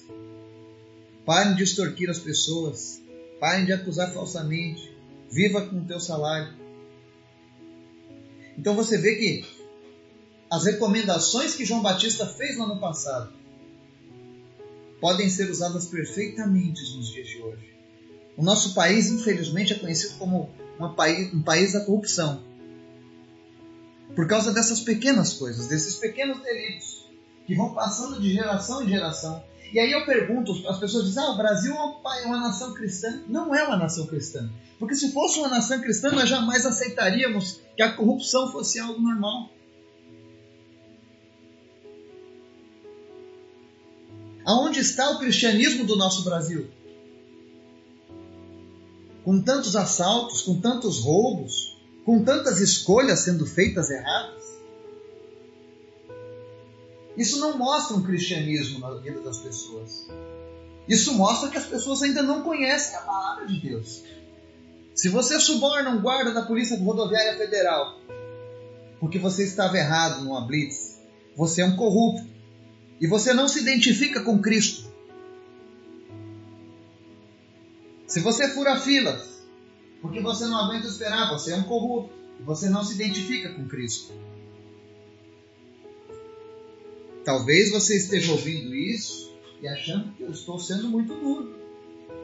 Parem 1.25 1.55
de 1.55 1.63
extorquir 1.63 2.09
as 2.09 2.19
pessoas. 2.19 3.01
Parem 3.37 3.65
de 3.65 3.73
acusar 3.73 4.13
falsamente. 4.13 4.89
Viva 5.29 5.67
com 5.67 5.79
o 5.79 5.85
teu 5.85 5.99
salário. 5.99 6.53
Então 8.57 8.73
você 8.73 8.97
vê 8.97 9.15
que 9.15 9.45
as 10.49 10.65
recomendações 10.65 11.55
que 11.55 11.65
João 11.65 11.81
Batista 11.81 12.25
fez 12.25 12.57
no 12.57 12.63
ano 12.63 12.79
passado 12.79 13.38
podem 14.99 15.29
ser 15.29 15.49
usadas 15.49 15.85
perfeitamente 15.85 16.81
nos 16.95 17.11
dias 17.11 17.27
de 17.27 17.41
hoje. 17.41 17.73
O 18.37 18.43
nosso 18.43 18.73
país, 18.73 19.09
infelizmente, 19.09 19.73
é 19.73 19.75
conhecido 19.75 20.15
como 20.17 20.49
país, 20.95 21.33
um 21.33 21.41
país 21.41 21.73
da 21.73 21.81
corrupção. 21.81 22.43
Por 24.15 24.27
causa 24.27 24.53
dessas 24.53 24.79
pequenas 24.79 25.33
coisas, 25.33 25.67
desses 25.67 25.95
pequenos 25.95 26.41
delitos 26.41 27.05
que 27.45 27.55
vão 27.55 27.73
passando 27.73 28.21
de 28.21 28.33
geração 28.33 28.83
em 28.83 28.89
geração 28.89 29.43
E 29.73 29.79
aí 29.79 29.91
eu 29.91 30.05
pergunto, 30.05 30.51
as 30.67 30.79
pessoas 30.79 31.05
dizem, 31.05 31.23
ah, 31.23 31.31
o 31.31 31.37
Brasil 31.37 31.73
é 31.73 32.25
uma 32.25 32.39
nação 32.39 32.73
cristã. 32.73 33.21
Não 33.27 33.53
é 33.53 33.63
uma 33.63 33.77
nação 33.77 34.07
cristã. 34.07 34.49
Porque 34.79 34.95
se 34.95 35.11
fosse 35.11 35.39
uma 35.39 35.49
nação 35.49 35.79
cristã, 35.81 36.11
nós 36.11 36.29
jamais 36.29 36.65
aceitaríamos 36.65 37.59
que 37.75 37.83
a 37.83 37.91
corrupção 37.91 38.51
fosse 38.51 38.79
algo 38.79 39.01
normal. 39.01 39.49
Aonde 44.49 44.79
está 44.79 45.11
o 45.11 45.19
cristianismo 45.19 45.85
do 45.85 45.95
nosso 45.95 46.23
Brasil? 46.23 46.67
Com 49.23 49.39
tantos 49.43 49.75
assaltos, 49.75 50.41
com 50.41 50.59
tantos 50.59 50.97
roubos, 50.97 51.77
com 52.03 52.23
tantas 52.23 52.59
escolhas 52.59 53.19
sendo 53.19 53.45
feitas 53.45 53.91
erradas? 53.91 54.43
Isso 57.15 57.39
não 57.39 57.59
mostra 57.59 57.95
um 57.95 58.01
cristianismo 58.01 58.79
na 58.79 58.95
vida 58.95 59.21
das 59.21 59.37
pessoas. 59.37 60.07
Isso 60.87 61.13
mostra 61.13 61.51
que 61.51 61.57
as 61.59 61.67
pessoas 61.67 62.01
ainda 62.01 62.23
não 62.23 62.41
conhecem 62.41 62.95
a 62.95 63.01
palavra 63.01 63.45
de 63.45 63.59
Deus. 63.59 64.01
Se 64.95 65.09
você 65.09 65.39
suborna 65.39 65.91
um 65.91 66.01
guarda 66.01 66.33
da 66.33 66.41
Polícia 66.41 66.75
Rodoviária 66.75 67.37
Federal 67.37 67.99
porque 68.99 69.19
você 69.19 69.43
estava 69.43 69.77
errado 69.77 70.23
numa 70.23 70.41
blitz, 70.41 70.97
você 71.35 71.61
é 71.61 71.65
um 71.65 71.75
corrupto 71.75 72.28
e 72.99 73.07
você 73.07 73.33
não 73.33 73.47
se 73.47 73.59
identifica 73.59 74.21
com 74.21 74.41
Cristo. 74.41 74.89
Se 78.07 78.19
você 78.19 78.49
fura 78.49 78.79
filas 78.79 79.39
porque 80.01 80.21
você 80.21 80.45
não 80.45 80.57
aguenta 80.57 80.87
esperar, 80.87 81.29
você 81.29 81.51
é 81.51 81.57
um 81.57 81.63
corrupto 81.63 82.19
você 82.43 82.69
não 82.69 82.83
se 82.83 82.95
identifica 82.95 83.53
com 83.53 83.67
Cristo. 83.67 84.13
Talvez 87.23 87.71
você 87.71 87.97
esteja 87.97 88.31
ouvindo 88.31 88.73
isso 88.73 89.33
e 89.61 89.67
achando 89.67 90.13
que 90.13 90.23
eu 90.23 90.31
estou 90.31 90.57
sendo 90.57 90.89
muito 90.89 91.13
duro. 91.13 91.53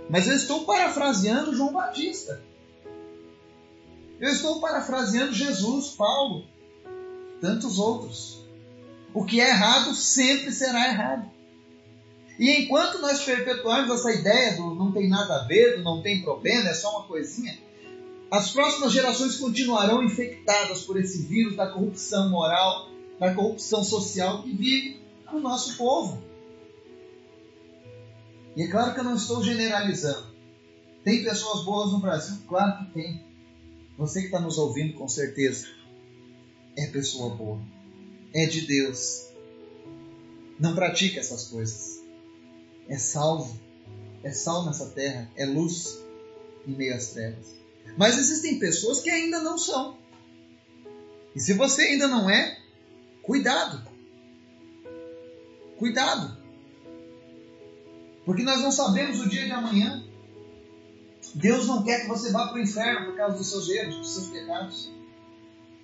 Mas 0.10 0.28
eu 0.28 0.36
estou 0.36 0.66
parafraseando 0.66 1.56
João 1.56 1.74
Batista. 1.74 2.42
Eu 4.20 4.30
estou 4.30 4.62
parafraseando 4.62 5.34
Jesus, 5.34 5.90
Paulo, 5.90 6.46
tantos 7.42 7.78
outros. 7.78 8.45
O 9.16 9.24
que 9.24 9.40
é 9.40 9.48
errado 9.48 9.96
sempre 9.96 10.52
será 10.52 10.90
errado. 10.90 11.32
E 12.38 12.52
enquanto 12.52 13.00
nós 13.00 13.24
perpetuarmos 13.24 13.90
essa 13.90 14.12
ideia 14.12 14.58
do 14.58 14.76
não 14.76 14.92
tem 14.92 15.08
nada 15.08 15.38
a 15.38 15.44
ver, 15.46 15.78
do 15.78 15.84
não 15.84 16.02
tem 16.02 16.22
problema, 16.22 16.70
é 16.70 16.74
só 16.74 16.98
uma 16.98 17.08
coisinha, 17.08 17.58
as 18.30 18.52
próximas 18.52 18.92
gerações 18.92 19.38
continuarão 19.38 20.04
infectadas 20.04 20.82
por 20.82 21.00
esse 21.00 21.24
vírus 21.24 21.56
da 21.56 21.68
corrupção 21.68 22.30
moral, 22.30 22.90
da 23.18 23.34
corrupção 23.34 23.86
social 23.86 24.44
que 24.44 24.52
vive 24.52 25.00
no 25.32 25.40
nosso 25.40 25.78
povo. 25.78 26.22
E 28.54 28.64
é 28.64 28.68
claro 28.68 28.94
que 28.94 29.00
eu 29.00 29.06
não 29.06 29.16
estou 29.16 29.42
generalizando. 29.42 30.28
Tem 31.06 31.24
pessoas 31.24 31.64
boas 31.64 31.94
no 31.94 32.00
Brasil? 32.00 32.38
Claro 32.50 32.80
que 32.80 32.94
tem. 32.94 33.24
Você 33.98 34.20
que 34.20 34.26
está 34.26 34.42
nos 34.42 34.58
ouvindo, 34.58 34.94
com 34.96 35.08
certeza, 35.08 35.68
é 36.78 36.88
pessoa 36.88 37.34
boa. 37.34 37.75
É 38.36 38.46
de 38.46 38.62
Deus. 38.68 39.30
Não 40.60 40.76
pratica 40.76 41.20
essas 41.20 41.48
coisas. 41.48 42.04
É 42.88 42.98
salvo. 42.98 43.60
É 44.24 44.32
sal 44.32 44.66
nessa 44.66 44.90
terra. 44.90 45.32
É 45.36 45.46
luz 45.48 45.98
em 46.68 46.76
meio 46.76 46.94
às 46.94 47.08
trevas. 47.08 47.56
Mas 47.98 48.20
existem 48.20 48.60
pessoas 48.60 49.02
que 49.02 49.10
ainda 49.10 49.42
não 49.42 49.58
são. 49.58 49.98
E 51.36 51.40
se 51.40 51.54
você 51.54 51.82
ainda 51.84 52.08
não 52.08 52.30
é, 52.30 52.60
Cuidado. 53.26 53.82
Cuidado. 55.80 56.38
Porque 58.24 58.44
nós 58.44 58.62
não 58.62 58.72
sabemos 58.72 59.20
o 59.20 59.28
dia 59.28 59.46
de 59.46 59.52
amanhã. 59.52 60.04
Deus 61.34 61.66
não 61.66 61.84
quer 61.84 62.02
que 62.02 62.08
você 62.08 62.32
vá 62.32 62.48
para 62.48 62.58
o 62.58 62.62
inferno 62.62 63.08
por 63.08 63.18
causa 63.18 63.38
dos 63.38 63.50
seus 63.50 63.68
erros, 63.68 63.98
dos 63.98 64.14
seus 64.14 64.28
pecados. 64.28 64.92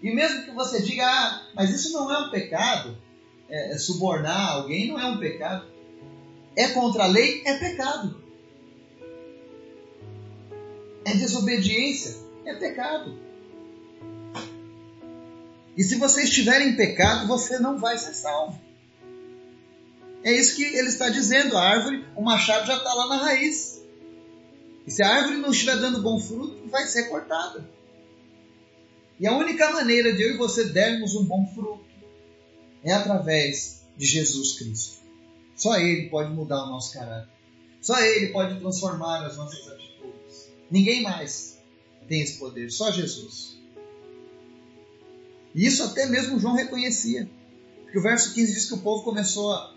E 0.01 0.13
mesmo 0.13 0.43
que 0.43 0.51
você 0.51 0.81
diga, 0.81 1.05
ah, 1.05 1.47
mas 1.53 1.69
isso 1.69 1.93
não 1.93 2.11
é 2.11 2.17
um 2.19 2.31
pecado, 2.31 2.97
é, 3.49 3.73
é 3.73 3.77
subornar 3.77 4.53
alguém 4.53 4.87
não 4.87 4.99
é 4.99 5.05
um 5.05 5.19
pecado. 5.19 5.65
É 6.55 6.69
contra 6.69 7.03
a 7.03 7.07
lei? 7.07 7.43
É 7.45 7.57
pecado. 7.57 8.21
É 11.05 11.13
desobediência? 11.13 12.15
É 12.45 12.55
pecado. 12.55 13.17
E 15.77 15.83
se 15.83 15.95
você 15.95 16.23
estiver 16.23 16.61
em 16.61 16.75
pecado, 16.75 17.27
você 17.27 17.59
não 17.59 17.77
vai 17.77 17.97
ser 17.97 18.13
salvo. 18.13 18.59
É 20.23 20.31
isso 20.31 20.55
que 20.55 20.63
ele 20.63 20.89
está 20.89 21.09
dizendo. 21.09 21.57
A 21.57 21.61
árvore, 21.61 22.05
o 22.15 22.21
machado 22.21 22.67
já 22.67 22.77
está 22.77 22.93
lá 22.93 23.07
na 23.07 23.17
raiz. 23.17 23.81
E 24.85 24.91
se 24.91 25.03
a 25.03 25.09
árvore 25.09 25.37
não 25.37 25.51
estiver 25.51 25.77
dando 25.77 26.01
bom 26.01 26.19
fruto, 26.19 26.69
vai 26.69 26.85
ser 26.85 27.09
cortada. 27.09 27.67
E 29.21 29.27
a 29.27 29.38
única 29.38 29.69
maneira 29.71 30.12
de 30.15 30.23
eu 30.23 30.34
e 30.34 30.38
você 30.38 30.69
dermos 30.69 31.13
um 31.13 31.23
bom 31.23 31.45
fruto 31.53 31.86
é 32.84 32.91
através 32.91 33.84
de 33.95 34.03
Jesus 34.03 34.57
Cristo. 34.57 34.97
Só 35.55 35.77
Ele 35.77 36.10
pode 36.10 36.34
mudar 36.34 36.63
o 36.63 36.71
nosso 36.71 36.91
caráter. 36.91 37.29
Só 37.79 37.99
Ele 37.99 38.29
pode 38.29 38.60
transformar 38.60 39.23
as 39.23 39.38
nossas 39.38 39.60
atitudes. 39.67 40.49
Ninguém 40.71 41.03
mais 41.03 41.60
tem 42.07 42.21
esse 42.21 42.39
poder, 42.39 42.71
só 42.71 42.91
Jesus. 42.91 43.60
E 45.53 45.67
isso 45.67 45.84
até 45.84 46.07
mesmo 46.07 46.39
João 46.39 46.55
reconhecia. 46.55 47.29
Porque 47.84 47.99
o 47.99 48.01
verso 48.01 48.34
15 48.34 48.53
diz 48.55 48.65
que 48.65 48.73
o 48.73 48.79
povo 48.79 49.03
começou 49.03 49.53
a, 49.53 49.75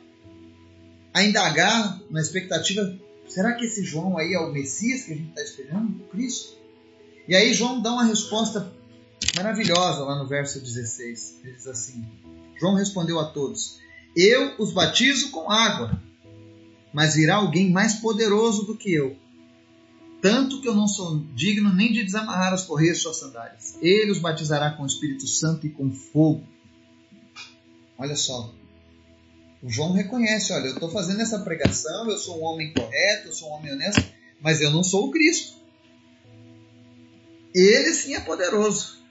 a 1.12 1.22
indagar 1.22 2.00
na 2.10 2.22
expectativa: 2.22 2.98
será 3.28 3.52
que 3.52 3.66
esse 3.66 3.84
João 3.84 4.16
aí 4.16 4.32
é 4.32 4.38
o 4.38 4.50
Messias 4.50 5.04
que 5.04 5.12
a 5.12 5.16
gente 5.16 5.28
está 5.28 5.42
esperando? 5.42 6.02
O 6.02 6.08
Cristo? 6.08 6.56
E 7.28 7.36
aí 7.36 7.52
João 7.52 7.82
dá 7.82 7.92
uma 7.92 8.04
resposta 8.04 8.72
maravilhosa 9.36 10.04
lá 10.04 10.18
no 10.18 10.28
verso 10.28 10.60
16. 10.60 11.40
Ele 11.42 11.54
diz 11.54 11.66
assim: 11.66 12.04
João 12.58 12.74
respondeu 12.74 13.18
a 13.18 13.26
todos: 13.26 13.78
Eu 14.16 14.54
os 14.58 14.72
batizo 14.72 15.30
com 15.30 15.50
água, 15.50 16.00
mas 16.92 17.14
virá 17.14 17.36
alguém 17.36 17.70
mais 17.70 17.94
poderoso 17.94 18.64
do 18.64 18.76
que 18.76 18.92
eu 18.92 19.16
tanto 20.24 20.62
que 20.62 20.66
eu 20.66 20.74
não 20.74 20.88
sou 20.88 21.22
digno 21.34 21.70
nem 21.74 21.92
de 21.92 22.02
desamarrar 22.02 22.54
as 22.54 22.64
correias 22.64 22.96
de 22.96 23.02
suas 23.02 23.18
sandálias. 23.18 23.76
Ele 23.82 24.10
os 24.10 24.18
batizará 24.18 24.70
com 24.70 24.82
o 24.82 24.86
Espírito 24.86 25.26
Santo 25.26 25.66
e 25.66 25.70
com 25.70 25.92
fogo. 25.92 26.42
Olha 27.98 28.16
só. 28.16 28.50
O 29.62 29.68
João 29.68 29.92
reconhece, 29.92 30.50
olha, 30.54 30.68
eu 30.68 30.72
estou 30.72 30.88
fazendo 30.88 31.20
essa 31.20 31.40
pregação, 31.40 32.08
eu 32.08 32.16
sou 32.16 32.40
um 32.40 32.44
homem 32.44 32.72
correto, 32.72 33.28
eu 33.28 33.32
sou 33.34 33.50
um 33.50 33.52
homem 33.52 33.74
honesto, 33.74 34.02
mas 34.40 34.62
eu 34.62 34.70
não 34.70 34.82
sou 34.82 35.08
o 35.08 35.10
Cristo. 35.10 35.58
Ele 37.54 37.92
sim 37.92 38.14
é 38.14 38.20
poderoso. 38.20 39.03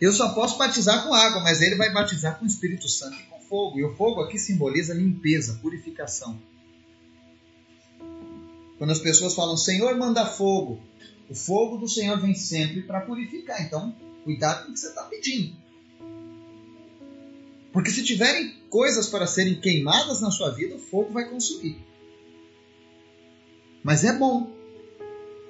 Eu 0.00 0.12
só 0.12 0.30
posso 0.30 0.56
batizar 0.56 1.04
com 1.04 1.12
água, 1.12 1.42
mas 1.42 1.60
ele 1.60 1.76
vai 1.76 1.92
batizar 1.92 2.38
com 2.38 2.44
o 2.44 2.48
Espírito 2.48 2.88
Santo 2.88 3.20
e 3.20 3.22
com 3.24 3.38
fogo. 3.40 3.78
E 3.78 3.84
o 3.84 3.94
fogo 3.94 4.22
aqui 4.22 4.38
simboliza 4.38 4.94
limpeza, 4.94 5.58
purificação. 5.60 6.40
Quando 8.78 8.90
as 8.92 8.98
pessoas 8.98 9.34
falam, 9.34 9.58
Senhor, 9.58 9.94
manda 9.98 10.24
fogo, 10.24 10.80
o 11.28 11.34
fogo 11.34 11.76
do 11.76 11.86
Senhor 11.86 12.18
vem 12.18 12.34
sempre 12.34 12.82
para 12.82 13.02
purificar. 13.02 13.60
Então, 13.60 13.94
cuidado 14.24 14.64
com 14.64 14.70
o 14.70 14.74
que 14.74 14.80
você 14.80 14.88
está 14.88 15.02
pedindo. 15.02 15.54
Porque 17.72 17.90
se 17.90 18.02
tiverem 18.02 18.54
coisas 18.70 19.06
para 19.06 19.26
serem 19.26 19.60
queimadas 19.60 20.20
na 20.20 20.30
sua 20.30 20.50
vida, 20.50 20.76
o 20.76 20.78
fogo 20.78 21.12
vai 21.12 21.28
consumir. 21.28 21.78
Mas 23.82 24.02
é 24.02 24.12
bom. 24.12 24.59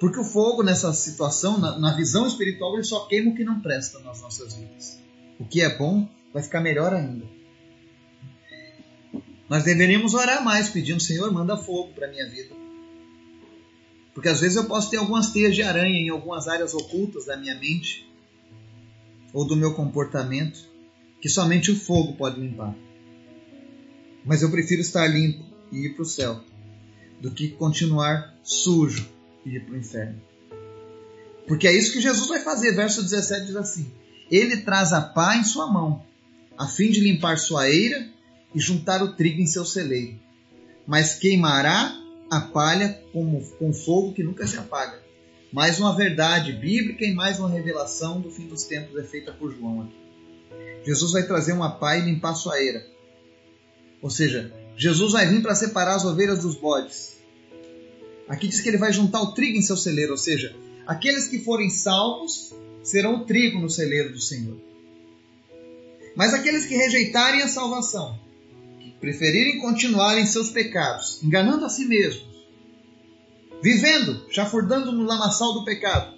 Porque 0.01 0.19
o 0.19 0.23
fogo, 0.23 0.63
nessa 0.63 0.91
situação, 0.93 1.59
na, 1.59 1.77
na, 1.77 1.95
visão 1.95 2.25
espiritual, 2.25 2.73
ele 2.73 2.83
só 2.83 3.05
queima 3.05 3.29
o 3.29 3.35
que 3.35 3.43
não 3.43 3.59
presta 3.59 3.99
nas 3.99 4.19
nossas 4.19 4.55
vidas. 4.55 4.97
O 5.39 5.45
que 5.45 5.61
é 5.61 5.77
bom 5.77 6.09
vai 6.33 6.41
ficar 6.41 6.59
melhor 6.59 6.91
ainda. 6.91 7.23
Nós 9.47 9.63
deveríamos 9.63 10.15
orar 10.15 10.43
mais, 10.43 10.69
pedindo, 10.69 10.99
Senhor, 10.99 11.31
manda 11.31 11.55
fogo 11.55 11.93
para 11.93 12.07
minha 12.07 12.27
vida. 12.27 12.55
Porque 14.15 14.27
às 14.27 14.41
vezes 14.41 14.57
eu 14.57 14.65
posso 14.65 14.89
ter 14.89 14.97
algumas 14.97 15.29
teias 15.29 15.53
de 15.53 15.61
aranha 15.61 15.99
em 15.99 16.09
algumas 16.09 16.47
áreas 16.47 16.73
ocultas 16.73 17.27
da 17.27 17.37
minha 17.37 17.53
mente 17.53 18.11
ou 19.31 19.45
do 19.45 19.55
meu 19.55 19.75
comportamento 19.75 20.67
que 21.21 21.29
somente 21.29 21.69
o 21.69 21.75
fogo 21.75 22.13
pode 22.13 22.41
limpar. 22.41 22.75
Mas 24.25 24.41
eu 24.41 24.49
prefiro 24.49 24.81
estar 24.81 25.05
limpo 25.05 25.45
e 25.71 25.85
ir 25.85 25.93
para 25.93 26.01
o 26.01 26.05
céu 26.05 26.41
do 27.21 27.29
que 27.29 27.49
continuar 27.49 28.35
sujo 28.41 29.20
ir 29.45 29.65
para 29.65 29.73
o 29.73 29.77
inferno. 29.77 30.21
Porque 31.47 31.67
é 31.67 31.73
isso 31.73 31.91
que 31.91 32.01
Jesus 32.01 32.27
vai 32.27 32.39
fazer. 32.39 32.73
Verso 32.73 33.01
17 33.01 33.47
diz 33.47 33.55
assim: 33.55 33.91
Ele 34.29 34.57
traz 34.57 34.93
a 34.93 35.01
pá 35.01 35.35
em 35.35 35.43
sua 35.43 35.67
mão, 35.67 36.03
a 36.57 36.67
fim 36.67 36.89
de 36.89 36.99
limpar 36.99 37.37
sua 37.37 37.69
eira 37.69 38.07
e 38.53 38.59
juntar 38.59 39.01
o 39.01 39.13
trigo 39.13 39.41
em 39.41 39.47
seu 39.47 39.65
celeiro. 39.65 40.19
Mas 40.85 41.15
queimará 41.15 41.95
a 42.29 42.41
palha 42.41 43.01
com, 43.11 43.41
com 43.59 43.73
fogo 43.73 44.13
que 44.13 44.23
nunca 44.23 44.47
se 44.47 44.57
apaga. 44.57 45.01
Mais 45.51 45.79
uma 45.79 45.93
verdade 45.95 46.53
bíblica 46.53 47.03
e 47.03 47.13
mais 47.13 47.37
uma 47.39 47.49
revelação 47.49 48.21
do 48.21 48.31
fim 48.31 48.47
dos 48.47 48.63
tempos 48.63 48.97
é 48.97 49.03
feita 49.03 49.33
por 49.33 49.53
João 49.53 49.81
aqui. 49.81 50.01
Jesus 50.85 51.11
vai 51.11 51.23
trazer 51.23 51.51
uma 51.51 51.71
pá 51.71 51.97
e 51.97 52.01
limpar 52.01 52.33
sua 52.35 52.59
eira. 52.61 52.85
Ou 54.01 54.09
seja, 54.09 54.51
Jesus 54.77 55.11
vai 55.11 55.27
vir 55.27 55.41
para 55.41 55.53
separar 55.53 55.95
as 55.95 56.05
ovelhas 56.05 56.41
dos 56.41 56.55
bodes. 56.55 57.17
Aqui 58.31 58.47
diz 58.47 58.61
que 58.61 58.69
ele 58.69 58.77
vai 58.77 58.93
juntar 58.93 59.21
o 59.21 59.33
trigo 59.33 59.57
em 59.57 59.61
seu 59.61 59.75
celeiro, 59.75 60.13
ou 60.13 60.17
seja, 60.17 60.55
aqueles 60.87 61.27
que 61.27 61.39
forem 61.39 61.69
salvos 61.69 62.53
serão 62.81 63.15
o 63.15 63.25
trigo 63.25 63.59
no 63.59 63.69
celeiro 63.69 64.13
do 64.13 64.21
Senhor. 64.21 64.57
Mas 66.15 66.33
aqueles 66.33 66.65
que 66.65 66.73
rejeitarem 66.73 67.41
a 67.41 67.49
salvação, 67.49 68.17
que 68.79 68.89
preferirem 69.01 69.59
continuar 69.59 70.17
em 70.17 70.25
seus 70.25 70.49
pecados, 70.49 71.21
enganando 71.21 71.65
a 71.65 71.69
si 71.69 71.83
mesmos, 71.83 72.25
vivendo, 73.61 74.25
chafurdando 74.29 74.93
no 74.93 75.03
lamaçal 75.03 75.53
do 75.53 75.65
pecado, 75.65 76.15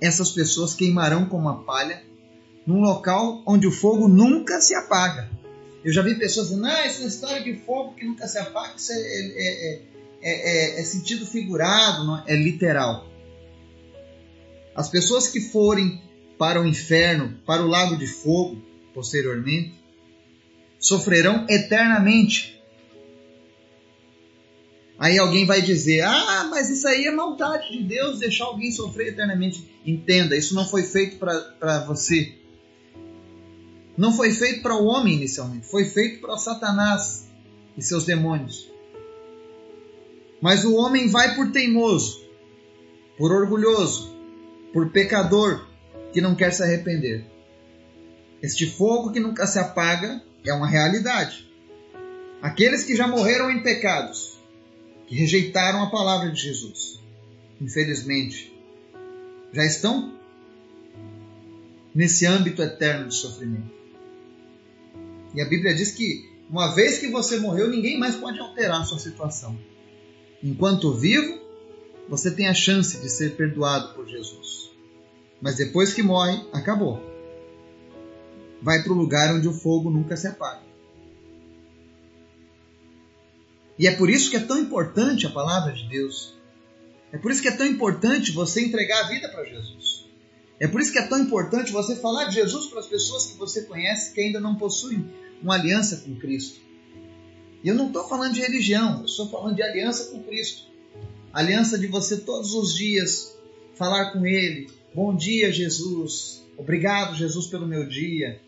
essas 0.00 0.32
pessoas 0.32 0.74
queimarão 0.74 1.26
como 1.26 1.48
a 1.48 1.62
palha 1.62 2.02
num 2.66 2.80
local 2.80 3.44
onde 3.46 3.68
o 3.68 3.70
fogo 3.70 4.08
nunca 4.08 4.60
se 4.60 4.74
apaga. 4.74 5.30
Eu 5.84 5.92
já 5.92 6.02
vi 6.02 6.16
pessoas 6.16 6.48
dizendo, 6.48 6.66
ah, 6.66 6.84
essa 6.84 7.06
história 7.06 7.44
de 7.44 7.58
fogo 7.58 7.94
que 7.94 8.04
nunca 8.04 8.26
se 8.26 8.38
apaga, 8.38 8.74
isso 8.76 8.90
é, 8.90 8.96
é, 8.96 9.74
é, 9.74 9.93
é 10.80 10.84
sentido 10.84 11.26
figurado, 11.26 12.04
não 12.04 12.22
é 12.26 12.34
literal. 12.34 13.06
As 14.74 14.88
pessoas 14.88 15.28
que 15.28 15.40
forem 15.40 16.02
para 16.38 16.60
o 16.60 16.66
inferno, 16.66 17.38
para 17.46 17.62
o 17.62 17.68
lago 17.68 17.96
de 17.96 18.06
fogo, 18.06 18.60
posteriormente, 18.92 19.74
sofrerão 20.78 21.46
eternamente. 21.48 22.60
Aí 24.98 25.18
alguém 25.18 25.46
vai 25.46 25.62
dizer: 25.62 26.00
Ah, 26.00 26.48
mas 26.50 26.70
isso 26.70 26.86
aí 26.88 27.06
é 27.06 27.10
maldade 27.10 27.70
de 27.72 27.84
Deus 27.84 28.18
deixar 28.18 28.44
alguém 28.44 28.70
sofrer 28.72 29.08
eternamente. 29.08 29.68
Entenda, 29.84 30.36
isso 30.36 30.54
não 30.54 30.66
foi 30.66 30.82
feito 30.82 31.18
para 31.18 31.84
você. 31.86 32.34
Não 33.96 34.12
foi 34.12 34.32
feito 34.32 34.62
para 34.62 34.74
o 34.74 34.86
homem 34.86 35.14
inicialmente, 35.14 35.66
foi 35.66 35.84
feito 35.84 36.20
para 36.20 36.36
Satanás 36.36 37.28
e 37.76 37.82
seus 37.82 38.04
demônios. 38.04 38.73
Mas 40.44 40.62
o 40.62 40.74
homem 40.74 41.08
vai 41.08 41.34
por 41.36 41.52
teimoso, 41.52 42.22
por 43.16 43.32
orgulhoso, 43.32 44.14
por 44.74 44.90
pecador 44.90 45.66
que 46.12 46.20
não 46.20 46.34
quer 46.34 46.52
se 46.52 46.62
arrepender. 46.62 47.24
Este 48.42 48.66
fogo 48.66 49.10
que 49.10 49.20
nunca 49.20 49.46
se 49.46 49.58
apaga 49.58 50.22
é 50.44 50.52
uma 50.52 50.66
realidade. 50.66 51.50
Aqueles 52.42 52.84
que 52.84 52.94
já 52.94 53.08
morreram 53.08 53.50
em 53.50 53.62
pecados, 53.62 54.38
que 55.06 55.16
rejeitaram 55.16 55.82
a 55.82 55.90
palavra 55.90 56.30
de 56.30 56.42
Jesus, 56.42 57.00
infelizmente, 57.58 58.54
já 59.50 59.64
estão 59.64 60.12
nesse 61.94 62.26
âmbito 62.26 62.62
eterno 62.62 63.08
de 63.08 63.14
sofrimento. 63.14 63.72
E 65.34 65.40
a 65.40 65.48
Bíblia 65.48 65.74
diz 65.74 65.92
que 65.92 66.30
uma 66.50 66.74
vez 66.74 66.98
que 66.98 67.08
você 67.08 67.38
morreu, 67.38 67.70
ninguém 67.70 67.98
mais 67.98 68.16
pode 68.16 68.38
alterar 68.38 68.82
a 68.82 68.84
sua 68.84 68.98
situação. 68.98 69.58
Enquanto 70.44 70.92
vivo, 70.92 71.40
você 72.06 72.30
tem 72.30 72.48
a 72.48 72.52
chance 72.52 73.00
de 73.00 73.08
ser 73.08 73.34
perdoado 73.34 73.94
por 73.94 74.06
Jesus. 74.06 74.70
Mas 75.40 75.56
depois 75.56 75.94
que 75.94 76.02
morre, 76.02 76.38
acabou. 76.52 77.02
Vai 78.60 78.82
para 78.82 78.92
o 78.92 78.96
lugar 78.96 79.34
onde 79.34 79.48
o 79.48 79.54
fogo 79.54 79.88
nunca 79.88 80.18
se 80.18 80.26
apaga. 80.26 80.62
E 83.78 83.88
é 83.88 83.96
por 83.96 84.10
isso 84.10 84.30
que 84.30 84.36
é 84.36 84.40
tão 84.40 84.58
importante 84.58 85.26
a 85.26 85.30
palavra 85.30 85.72
de 85.72 85.88
Deus. 85.88 86.34
É 87.10 87.16
por 87.16 87.30
isso 87.30 87.40
que 87.40 87.48
é 87.48 87.56
tão 87.56 87.66
importante 87.66 88.30
você 88.30 88.60
entregar 88.60 89.06
a 89.06 89.08
vida 89.08 89.30
para 89.30 89.46
Jesus. 89.46 90.04
É 90.60 90.68
por 90.68 90.78
isso 90.78 90.92
que 90.92 90.98
é 90.98 91.06
tão 91.06 91.20
importante 91.20 91.72
você 91.72 91.96
falar 91.96 92.24
de 92.24 92.34
Jesus 92.34 92.66
para 92.66 92.80
as 92.80 92.86
pessoas 92.86 93.26
que 93.26 93.38
você 93.38 93.62
conhece 93.62 94.12
que 94.12 94.20
ainda 94.20 94.40
não 94.40 94.56
possuem 94.56 95.10
uma 95.42 95.54
aliança 95.54 96.02
com 96.04 96.14
Cristo. 96.16 96.63
E 97.64 97.68
eu 97.68 97.74
não 97.74 97.86
estou 97.86 98.06
falando 98.06 98.34
de 98.34 98.42
religião, 98.42 98.98
eu 98.98 99.06
estou 99.06 99.26
falando 99.30 99.56
de 99.56 99.62
aliança 99.62 100.10
com 100.10 100.22
Cristo. 100.22 100.64
Aliança 101.32 101.78
de 101.78 101.86
você 101.86 102.18
todos 102.18 102.52
os 102.52 102.74
dias 102.74 103.34
falar 103.74 104.12
com 104.12 104.26
Ele. 104.26 104.70
Bom 104.94 105.16
dia, 105.16 105.50
Jesus. 105.50 106.44
Obrigado, 106.58 107.16
Jesus, 107.16 107.46
pelo 107.46 107.66
meu 107.66 107.88
dia. 107.88 108.38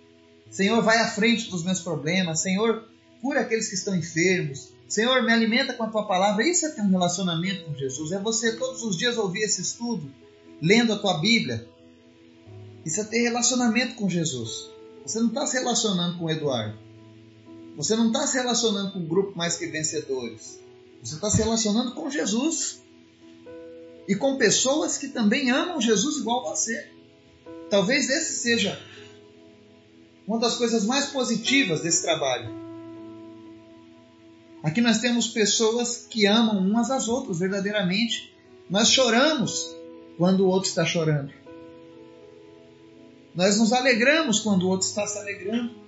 Senhor, 0.50 0.82
vai 0.82 0.98
à 0.98 1.08
frente 1.08 1.50
dos 1.50 1.64
meus 1.64 1.80
problemas. 1.80 2.40
Senhor, 2.40 2.86
cura 3.22 3.40
aqueles 3.40 3.70
que 3.70 3.74
estão 3.74 3.96
enfermos. 3.96 4.68
Senhor, 4.86 5.22
me 5.22 5.32
alimenta 5.32 5.72
com 5.72 5.84
a 5.84 5.90
tua 5.90 6.06
palavra. 6.06 6.46
Isso 6.46 6.66
é 6.66 6.68
ter 6.68 6.82
um 6.82 6.90
relacionamento 6.90 7.64
com 7.64 7.74
Jesus. 7.74 8.12
É 8.12 8.18
você 8.18 8.54
todos 8.56 8.82
os 8.82 8.98
dias 8.98 9.16
ouvir 9.16 9.44
esse 9.44 9.62
estudo, 9.62 10.12
lendo 10.60 10.92
a 10.92 10.98
tua 10.98 11.18
Bíblia. 11.18 11.66
Isso 12.84 13.00
é 13.00 13.04
ter 13.04 13.22
relacionamento 13.22 13.94
com 13.94 14.10
Jesus. 14.10 14.68
Você 15.06 15.18
não 15.20 15.28
está 15.28 15.46
se 15.46 15.58
relacionando 15.58 16.18
com 16.18 16.26
o 16.26 16.30
Eduardo. 16.30 16.85
Você 17.76 17.94
não 17.94 18.06
está 18.08 18.26
se 18.26 18.38
relacionando 18.38 18.92
com 18.92 19.00
o 19.00 19.06
grupo 19.06 19.36
mais 19.36 19.56
que 19.56 19.66
vencedores. 19.66 20.58
Você 21.02 21.14
está 21.14 21.30
se 21.30 21.38
relacionando 21.38 21.92
com 21.92 22.10
Jesus 22.10 22.82
e 24.08 24.14
com 24.14 24.38
pessoas 24.38 24.96
que 24.96 25.08
também 25.08 25.50
amam 25.50 25.80
Jesus 25.80 26.16
igual 26.18 26.42
você. 26.42 26.88
Talvez 27.68 28.08
esse 28.08 28.34
seja 28.40 28.80
uma 30.26 30.38
das 30.38 30.56
coisas 30.56 30.84
mais 30.84 31.06
positivas 31.06 31.82
desse 31.82 32.02
trabalho. 32.02 32.50
Aqui 34.62 34.80
nós 34.80 34.98
temos 34.98 35.28
pessoas 35.28 36.06
que 36.08 36.26
amam 36.26 36.58
umas 36.58 36.90
às 36.90 37.08
outras 37.08 37.38
verdadeiramente. 37.38 38.34
Nós 38.70 38.90
choramos 38.90 39.76
quando 40.16 40.40
o 40.40 40.48
outro 40.48 40.68
está 40.68 40.84
chorando. 40.84 41.32
Nós 43.34 43.58
nos 43.58 43.72
alegramos 43.72 44.40
quando 44.40 44.62
o 44.62 44.68
outro 44.68 44.86
está 44.86 45.06
se 45.06 45.18
alegrando. 45.18 45.85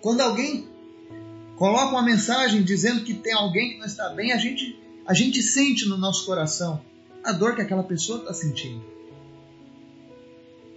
Quando 0.00 0.20
alguém 0.20 0.68
coloca 1.56 1.90
uma 1.90 2.02
mensagem 2.02 2.62
dizendo 2.62 3.04
que 3.04 3.14
tem 3.14 3.34
alguém 3.34 3.72
que 3.72 3.78
não 3.78 3.86
está 3.86 4.08
bem, 4.10 4.32
a 4.32 4.38
gente, 4.38 4.78
a 5.06 5.12
gente 5.12 5.42
sente 5.42 5.86
no 5.86 5.98
nosso 5.98 6.24
coração 6.24 6.82
a 7.22 7.32
dor 7.32 7.54
que 7.54 7.62
aquela 7.62 7.82
pessoa 7.82 8.20
está 8.20 8.32
sentindo. 8.32 8.82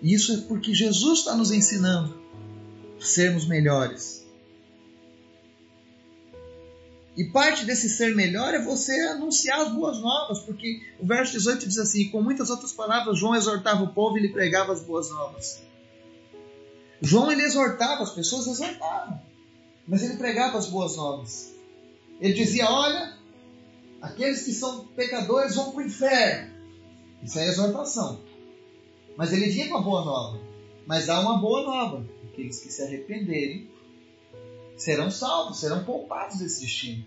E 0.02 0.14
isso 0.14 0.34
é 0.34 0.38
porque 0.42 0.74
Jesus 0.74 1.20
está 1.20 1.36
nos 1.36 1.52
ensinando 1.52 2.22
a 3.00 3.06
sermos 3.06 3.48
melhores. 3.48 4.24
E 7.16 7.24
parte 7.26 7.64
desse 7.64 7.88
ser 7.88 8.16
melhor 8.16 8.54
é 8.54 8.62
você 8.62 8.92
anunciar 9.02 9.62
as 9.62 9.72
boas 9.72 10.00
novas, 10.00 10.40
porque 10.40 10.82
o 11.00 11.06
verso 11.06 11.32
18 11.34 11.68
diz 11.68 11.78
assim: 11.78 12.10
com 12.10 12.22
muitas 12.22 12.50
outras 12.50 12.74
palavras, 12.74 13.20
João 13.20 13.36
exortava 13.36 13.84
o 13.84 13.94
povo 13.94 14.18
e 14.18 14.22
lhe 14.22 14.30
pregava 14.30 14.74
as 14.74 14.82
boas 14.82 15.10
novas. 15.12 15.62
João 17.04 17.32
ele 17.32 17.44
exortava, 17.44 18.02
as 18.02 18.12
pessoas 18.12 18.48
exortavam 18.48 19.22
mas 19.88 20.04
ele 20.04 20.18
pregava 20.18 20.58
as 20.58 20.68
boas 20.68 20.96
novas. 20.96 21.54
Ele 22.20 22.34
dizia: 22.34 22.70
Olha, 22.70 23.18
aqueles 24.02 24.44
que 24.44 24.54
são 24.54 24.86
pecadores 24.88 25.56
vão 25.56 25.72
para 25.72 25.84
o 25.84 25.86
inferno. 25.86 26.54
Isso 27.22 27.40
é 27.40 27.48
exortação. 27.48 28.22
Mas 29.18 29.32
ele 29.32 29.50
vinha 29.50 29.70
com 29.70 29.78
a 29.78 29.82
boa 29.82 30.04
nova. 30.04 30.40
Mas 30.86 31.10
há 31.10 31.20
uma 31.20 31.38
boa 31.38 31.64
nova. 31.64 32.06
Aqueles 32.32 32.60
que 32.60 32.72
se 32.72 32.82
arrependerem 32.82 33.70
serão 34.76 35.12
salvos, 35.12 35.60
serão 35.60 35.84
poupados 35.84 36.40
desse 36.40 36.62
destino. 36.62 37.06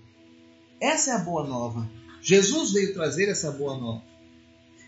Essa 0.80 1.12
é 1.12 1.14
a 1.14 1.18
boa 1.18 1.46
nova. 1.46 1.88
Jesus 2.20 2.72
veio 2.72 2.94
trazer 2.94 3.28
essa 3.28 3.50
boa 3.50 3.76
nova. 3.76 4.02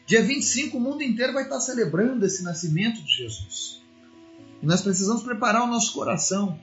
Dia 0.07 0.23
25, 0.23 0.77
o 0.77 0.81
mundo 0.81 1.03
inteiro 1.03 1.35
vai 1.35 1.42
estar 1.42 1.61
celebrando 1.61 2.25
esse 2.25 2.42
nascimento 2.42 3.03
de 3.03 3.12
Jesus. 3.12 3.83
E 4.62 4.66
nós 4.66 4.83
precisamos 4.83 5.23
preparar 5.23 5.62
o 5.62 5.66
nosso 5.66 5.92
coração 5.92 6.59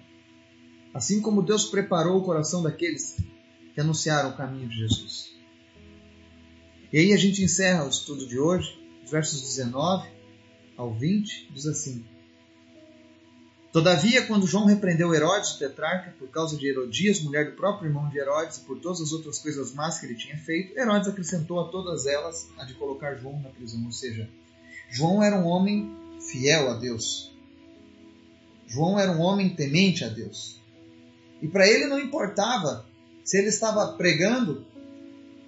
assim 0.95 1.21
como 1.21 1.41
Deus 1.41 1.65
preparou 1.65 2.17
o 2.17 2.23
coração 2.23 2.63
daqueles 2.63 3.17
que 3.73 3.81
anunciaram 3.81 4.29
o 4.29 4.37
caminho 4.37 4.69
de 4.69 4.77
Jesus. 4.77 5.35
E 6.93 6.97
aí 6.97 7.11
a 7.11 7.17
gente 7.17 7.43
encerra 7.43 7.83
o 7.83 7.89
estudo 7.89 8.25
de 8.25 8.39
hoje, 8.39 8.79
versos 9.05 9.41
19 9.41 10.09
ao 10.77 10.93
20, 10.93 11.51
diz 11.51 11.65
assim: 11.65 12.05
Todavia, 13.73 14.25
quando 14.25 14.47
João 14.47 14.63
repreendeu 14.63 15.13
Herodes, 15.13 15.55
o 15.55 15.59
tetrarca, 15.59 16.15
por 16.17 16.29
causa 16.29 16.55
de 16.55 16.65
Herodias, 16.65 17.19
mulher 17.19 17.49
do 17.49 17.57
próprio 17.57 17.89
irmão 17.89 18.07
de 18.07 18.17
Herodes, 18.17 18.59
e 18.59 18.61
por 18.61 18.79
todas 18.79 19.01
as 19.01 19.11
outras 19.11 19.39
coisas 19.39 19.73
más 19.73 19.99
que 19.99 20.05
ele 20.05 20.15
tinha 20.15 20.37
feito, 20.37 20.79
Herodes 20.79 21.09
acrescentou 21.09 21.59
a 21.59 21.67
todas 21.67 22.05
elas 22.05 22.49
a 22.57 22.63
de 22.63 22.73
colocar 22.75 23.15
João 23.15 23.37
na 23.41 23.49
prisão. 23.49 23.83
Ou 23.83 23.91
seja, 23.91 24.29
João 24.89 25.21
era 25.21 25.35
um 25.35 25.45
homem 25.45 25.93
fiel 26.21 26.71
a 26.71 26.75
Deus. 26.75 27.34
João 28.67 28.99
era 28.99 29.11
um 29.11 29.21
homem 29.21 29.49
temente 29.49 30.03
a 30.03 30.07
Deus. 30.07 30.61
E 31.41 31.47
para 31.47 31.67
ele 31.67 31.85
não 31.85 31.99
importava 31.99 32.85
se 33.23 33.37
ele 33.37 33.47
estava 33.47 33.93
pregando 33.93 34.65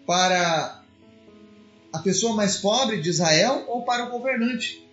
para 0.06 0.84
a 1.92 2.00
pessoa 2.00 2.36
mais 2.36 2.58
pobre 2.58 3.02
de 3.02 3.10
Israel 3.10 3.66
ou 3.68 3.84
para 3.84 4.06
o 4.06 4.12
governante. 4.12 4.86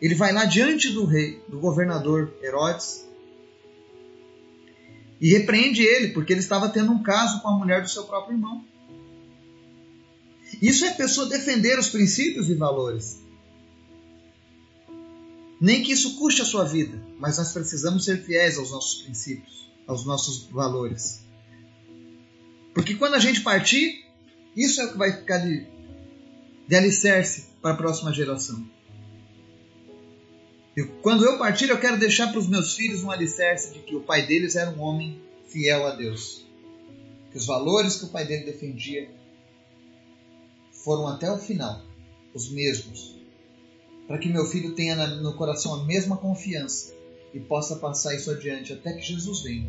Ele 0.00 0.14
vai 0.14 0.32
lá 0.32 0.44
diante 0.44 0.90
do 0.92 1.04
rei, 1.04 1.42
do 1.48 1.58
governador 1.58 2.32
Herodes, 2.42 3.08
e 5.20 5.30
repreende 5.30 5.82
ele, 5.82 6.08
porque 6.08 6.32
ele 6.32 6.40
estava 6.40 6.68
tendo 6.68 6.92
um 6.92 7.02
caso 7.02 7.42
com 7.42 7.48
a 7.48 7.58
mulher 7.58 7.82
do 7.82 7.88
seu 7.88 8.04
próprio 8.04 8.36
irmão. 8.36 8.64
Isso 10.62 10.84
é 10.84 10.94
pessoa 10.94 11.28
defender 11.28 11.78
os 11.78 11.88
princípios 11.88 12.48
e 12.48 12.54
valores. 12.54 13.20
Nem 15.60 15.82
que 15.82 15.92
isso 15.92 16.16
custe 16.16 16.42
a 16.42 16.44
sua 16.44 16.64
vida, 16.64 17.02
mas 17.18 17.38
nós 17.38 17.52
precisamos 17.52 18.04
ser 18.04 18.22
fiéis 18.22 18.58
aos 18.58 18.70
nossos 18.70 19.02
princípios. 19.02 19.68
aos 19.86 20.04
nossos 20.04 20.44
valores. 20.50 21.24
Porque 22.74 22.94
quando 22.94 23.14
a 23.14 23.18
gente 23.18 23.40
partir, 23.40 24.04
isso 24.54 24.82
é 24.82 24.84
o 24.84 24.92
que 24.92 24.98
vai 24.98 25.12
ficar 25.12 25.38
de, 25.38 25.66
de 26.68 26.76
alicerce 26.76 27.46
para 27.62 27.72
a 27.72 27.76
próxima 27.76 28.12
geração. 28.12 28.68
E 30.76 30.84
quando 31.02 31.24
eu 31.24 31.38
partir, 31.38 31.70
eu 31.70 31.80
quero 31.80 31.98
deixar 31.98 32.28
para 32.28 32.38
os 32.38 32.46
meus 32.46 32.74
filhos 32.74 33.02
um 33.02 33.10
alicerce 33.10 33.72
de 33.72 33.80
que 33.80 33.96
o 33.96 34.02
pai 34.02 34.26
deles 34.26 34.56
era 34.56 34.70
um 34.70 34.80
homem 34.80 35.20
fiel 35.48 35.86
a 35.86 35.94
Deus. 35.94 36.46
Que 37.32 37.38
os 37.38 37.46
valores 37.46 37.96
que 37.96 38.04
o 38.04 38.08
pai 38.08 38.26
dele 38.26 38.44
defendia 38.44 39.10
foram 40.70 41.08
até 41.08 41.32
o 41.32 41.38
final 41.38 41.82
os 42.34 42.50
mesmos. 42.50 43.17
Para 44.08 44.18
que 44.18 44.28
meu 44.28 44.46
filho 44.46 44.74
tenha 44.74 44.96
no 45.06 45.34
coração 45.34 45.74
a 45.74 45.84
mesma 45.84 46.16
confiança 46.16 46.94
e 47.32 47.38
possa 47.38 47.76
passar 47.76 48.14
isso 48.14 48.30
adiante 48.30 48.72
até 48.72 48.94
que 48.94 49.02
Jesus 49.02 49.42
venha. 49.42 49.68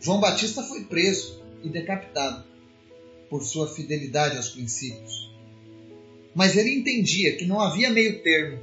João 0.00 0.20
Batista 0.20 0.62
foi 0.62 0.84
preso 0.84 1.40
e 1.62 1.68
decapitado 1.68 2.44
por 3.30 3.42
sua 3.42 3.68
fidelidade 3.68 4.36
aos 4.36 4.48
princípios. 4.48 5.30
Mas 6.34 6.56
ele 6.56 6.74
entendia 6.74 7.36
que 7.36 7.46
não 7.46 7.60
havia 7.60 7.90
meio 7.90 8.22
termo 8.22 8.58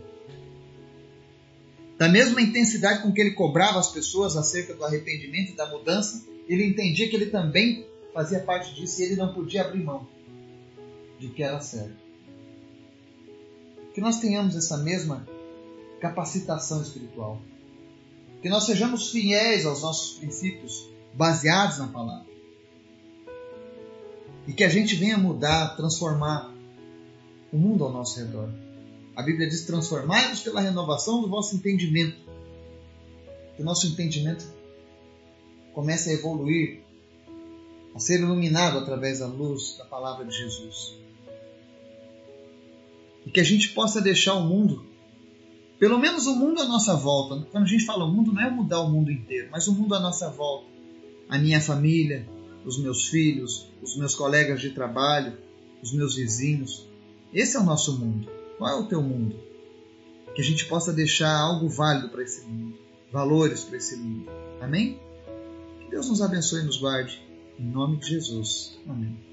da 1.98 2.08
mesma 2.08 2.42
intensidade 2.42 3.02
com 3.02 3.12
que 3.12 3.20
ele 3.20 3.32
cobrava 3.32 3.80
as 3.80 3.92
pessoas 3.92 4.38
acerca 4.38 4.74
do 4.74 4.86
arrependimento 4.86 5.52
e 5.52 5.56
da 5.56 5.66
mudança, 5.68 6.24
ele 6.48 6.64
entendia 6.64 7.10
que 7.10 7.16
ele 7.16 7.28
também 7.28 7.88
fazia 8.14 8.40
parte 8.40 8.74
disso 8.76 9.02
e 9.02 9.06
ele 9.06 9.16
não 9.16 9.34
podia 9.34 9.64
abrir 9.64 9.84
mão 9.84 10.08
de 11.20 11.30
que 11.30 11.42
era 11.42 11.60
certo. 11.60 12.07
Que 13.98 14.02
nós 14.02 14.20
tenhamos 14.20 14.56
essa 14.56 14.78
mesma 14.78 15.28
capacitação 16.00 16.84
espiritual. 16.84 17.42
Que 18.44 18.48
nós 18.48 18.66
sejamos 18.68 19.10
fiéis 19.10 19.66
aos 19.66 19.82
nossos 19.82 20.20
princípios 20.20 20.88
baseados 21.16 21.80
na 21.80 21.88
palavra. 21.88 22.28
E 24.46 24.54
que 24.54 24.64
a 24.64 24.70
gente 24.70 24.94
venha 24.94 25.18
mudar, 25.18 25.76
transformar 25.76 26.54
o 27.52 27.58
mundo 27.58 27.86
ao 27.86 27.92
nosso 27.92 28.20
redor. 28.20 28.54
A 29.16 29.24
Bíblia 29.24 29.50
diz: 29.50 29.66
transformai-vos 29.66 30.42
pela 30.42 30.62
renovação 30.62 31.20
do 31.20 31.28
vosso 31.28 31.56
entendimento. 31.56 32.20
Que 33.56 33.64
o 33.64 33.66
nosso 33.66 33.88
entendimento 33.88 34.46
comece 35.74 36.12
a 36.12 36.14
evoluir, 36.14 36.84
a 37.96 38.00
ser 38.00 38.20
iluminado 38.20 38.78
através 38.78 39.22
da 39.22 39.26
luz 39.26 39.76
da 39.76 39.86
palavra 39.86 40.24
de 40.24 40.38
Jesus. 40.38 41.07
E 43.28 43.30
que 43.30 43.42
a 43.42 43.44
gente 43.44 43.74
possa 43.74 44.00
deixar 44.00 44.36
o 44.36 44.46
mundo, 44.46 44.86
pelo 45.78 46.00
menos 46.00 46.26
o 46.28 46.36
mundo 46.38 46.62
à 46.62 46.66
nossa 46.66 46.96
volta. 46.96 47.46
Quando 47.52 47.66
a 47.66 47.68
gente 47.68 47.86
fala 47.86 48.06
o 48.06 48.10
mundo, 48.10 48.32
não 48.32 48.42
é 48.42 48.50
mudar 48.50 48.80
o 48.80 48.90
mundo 48.90 49.12
inteiro, 49.12 49.50
mas 49.52 49.68
o 49.68 49.74
mundo 49.74 49.94
à 49.94 50.00
nossa 50.00 50.30
volta. 50.30 50.66
A 51.28 51.38
minha 51.38 51.60
família, 51.60 52.26
os 52.64 52.80
meus 52.80 53.10
filhos, 53.10 53.68
os 53.82 53.98
meus 53.98 54.16
colegas 54.16 54.62
de 54.62 54.70
trabalho, 54.70 55.38
os 55.84 55.92
meus 55.92 56.16
vizinhos. 56.16 56.88
Esse 57.34 57.58
é 57.58 57.60
o 57.60 57.66
nosso 57.66 58.00
mundo. 58.00 58.30
Qual 58.58 58.72
é 58.72 58.80
o 58.80 58.88
teu 58.88 59.02
mundo? 59.02 59.36
Que 60.34 60.42
a 60.42 60.46
gente 60.46 60.64
possa 60.66 60.94
deixar 60.94 61.38
algo 61.38 61.68
válido 61.68 62.08
para 62.08 62.24
esse 62.24 62.46
mundo, 62.46 62.78
valores 63.12 63.62
para 63.62 63.76
esse 63.76 63.98
mundo. 63.98 64.32
Amém? 64.62 64.98
Que 65.82 65.92
Deus 65.92 66.08
nos 66.08 66.22
abençoe 66.22 66.62
e 66.62 66.66
nos 66.66 66.78
guarde. 66.78 67.22
Em 67.60 67.66
nome 67.66 67.98
de 67.98 68.08
Jesus. 68.08 68.80
Amém. 68.88 69.27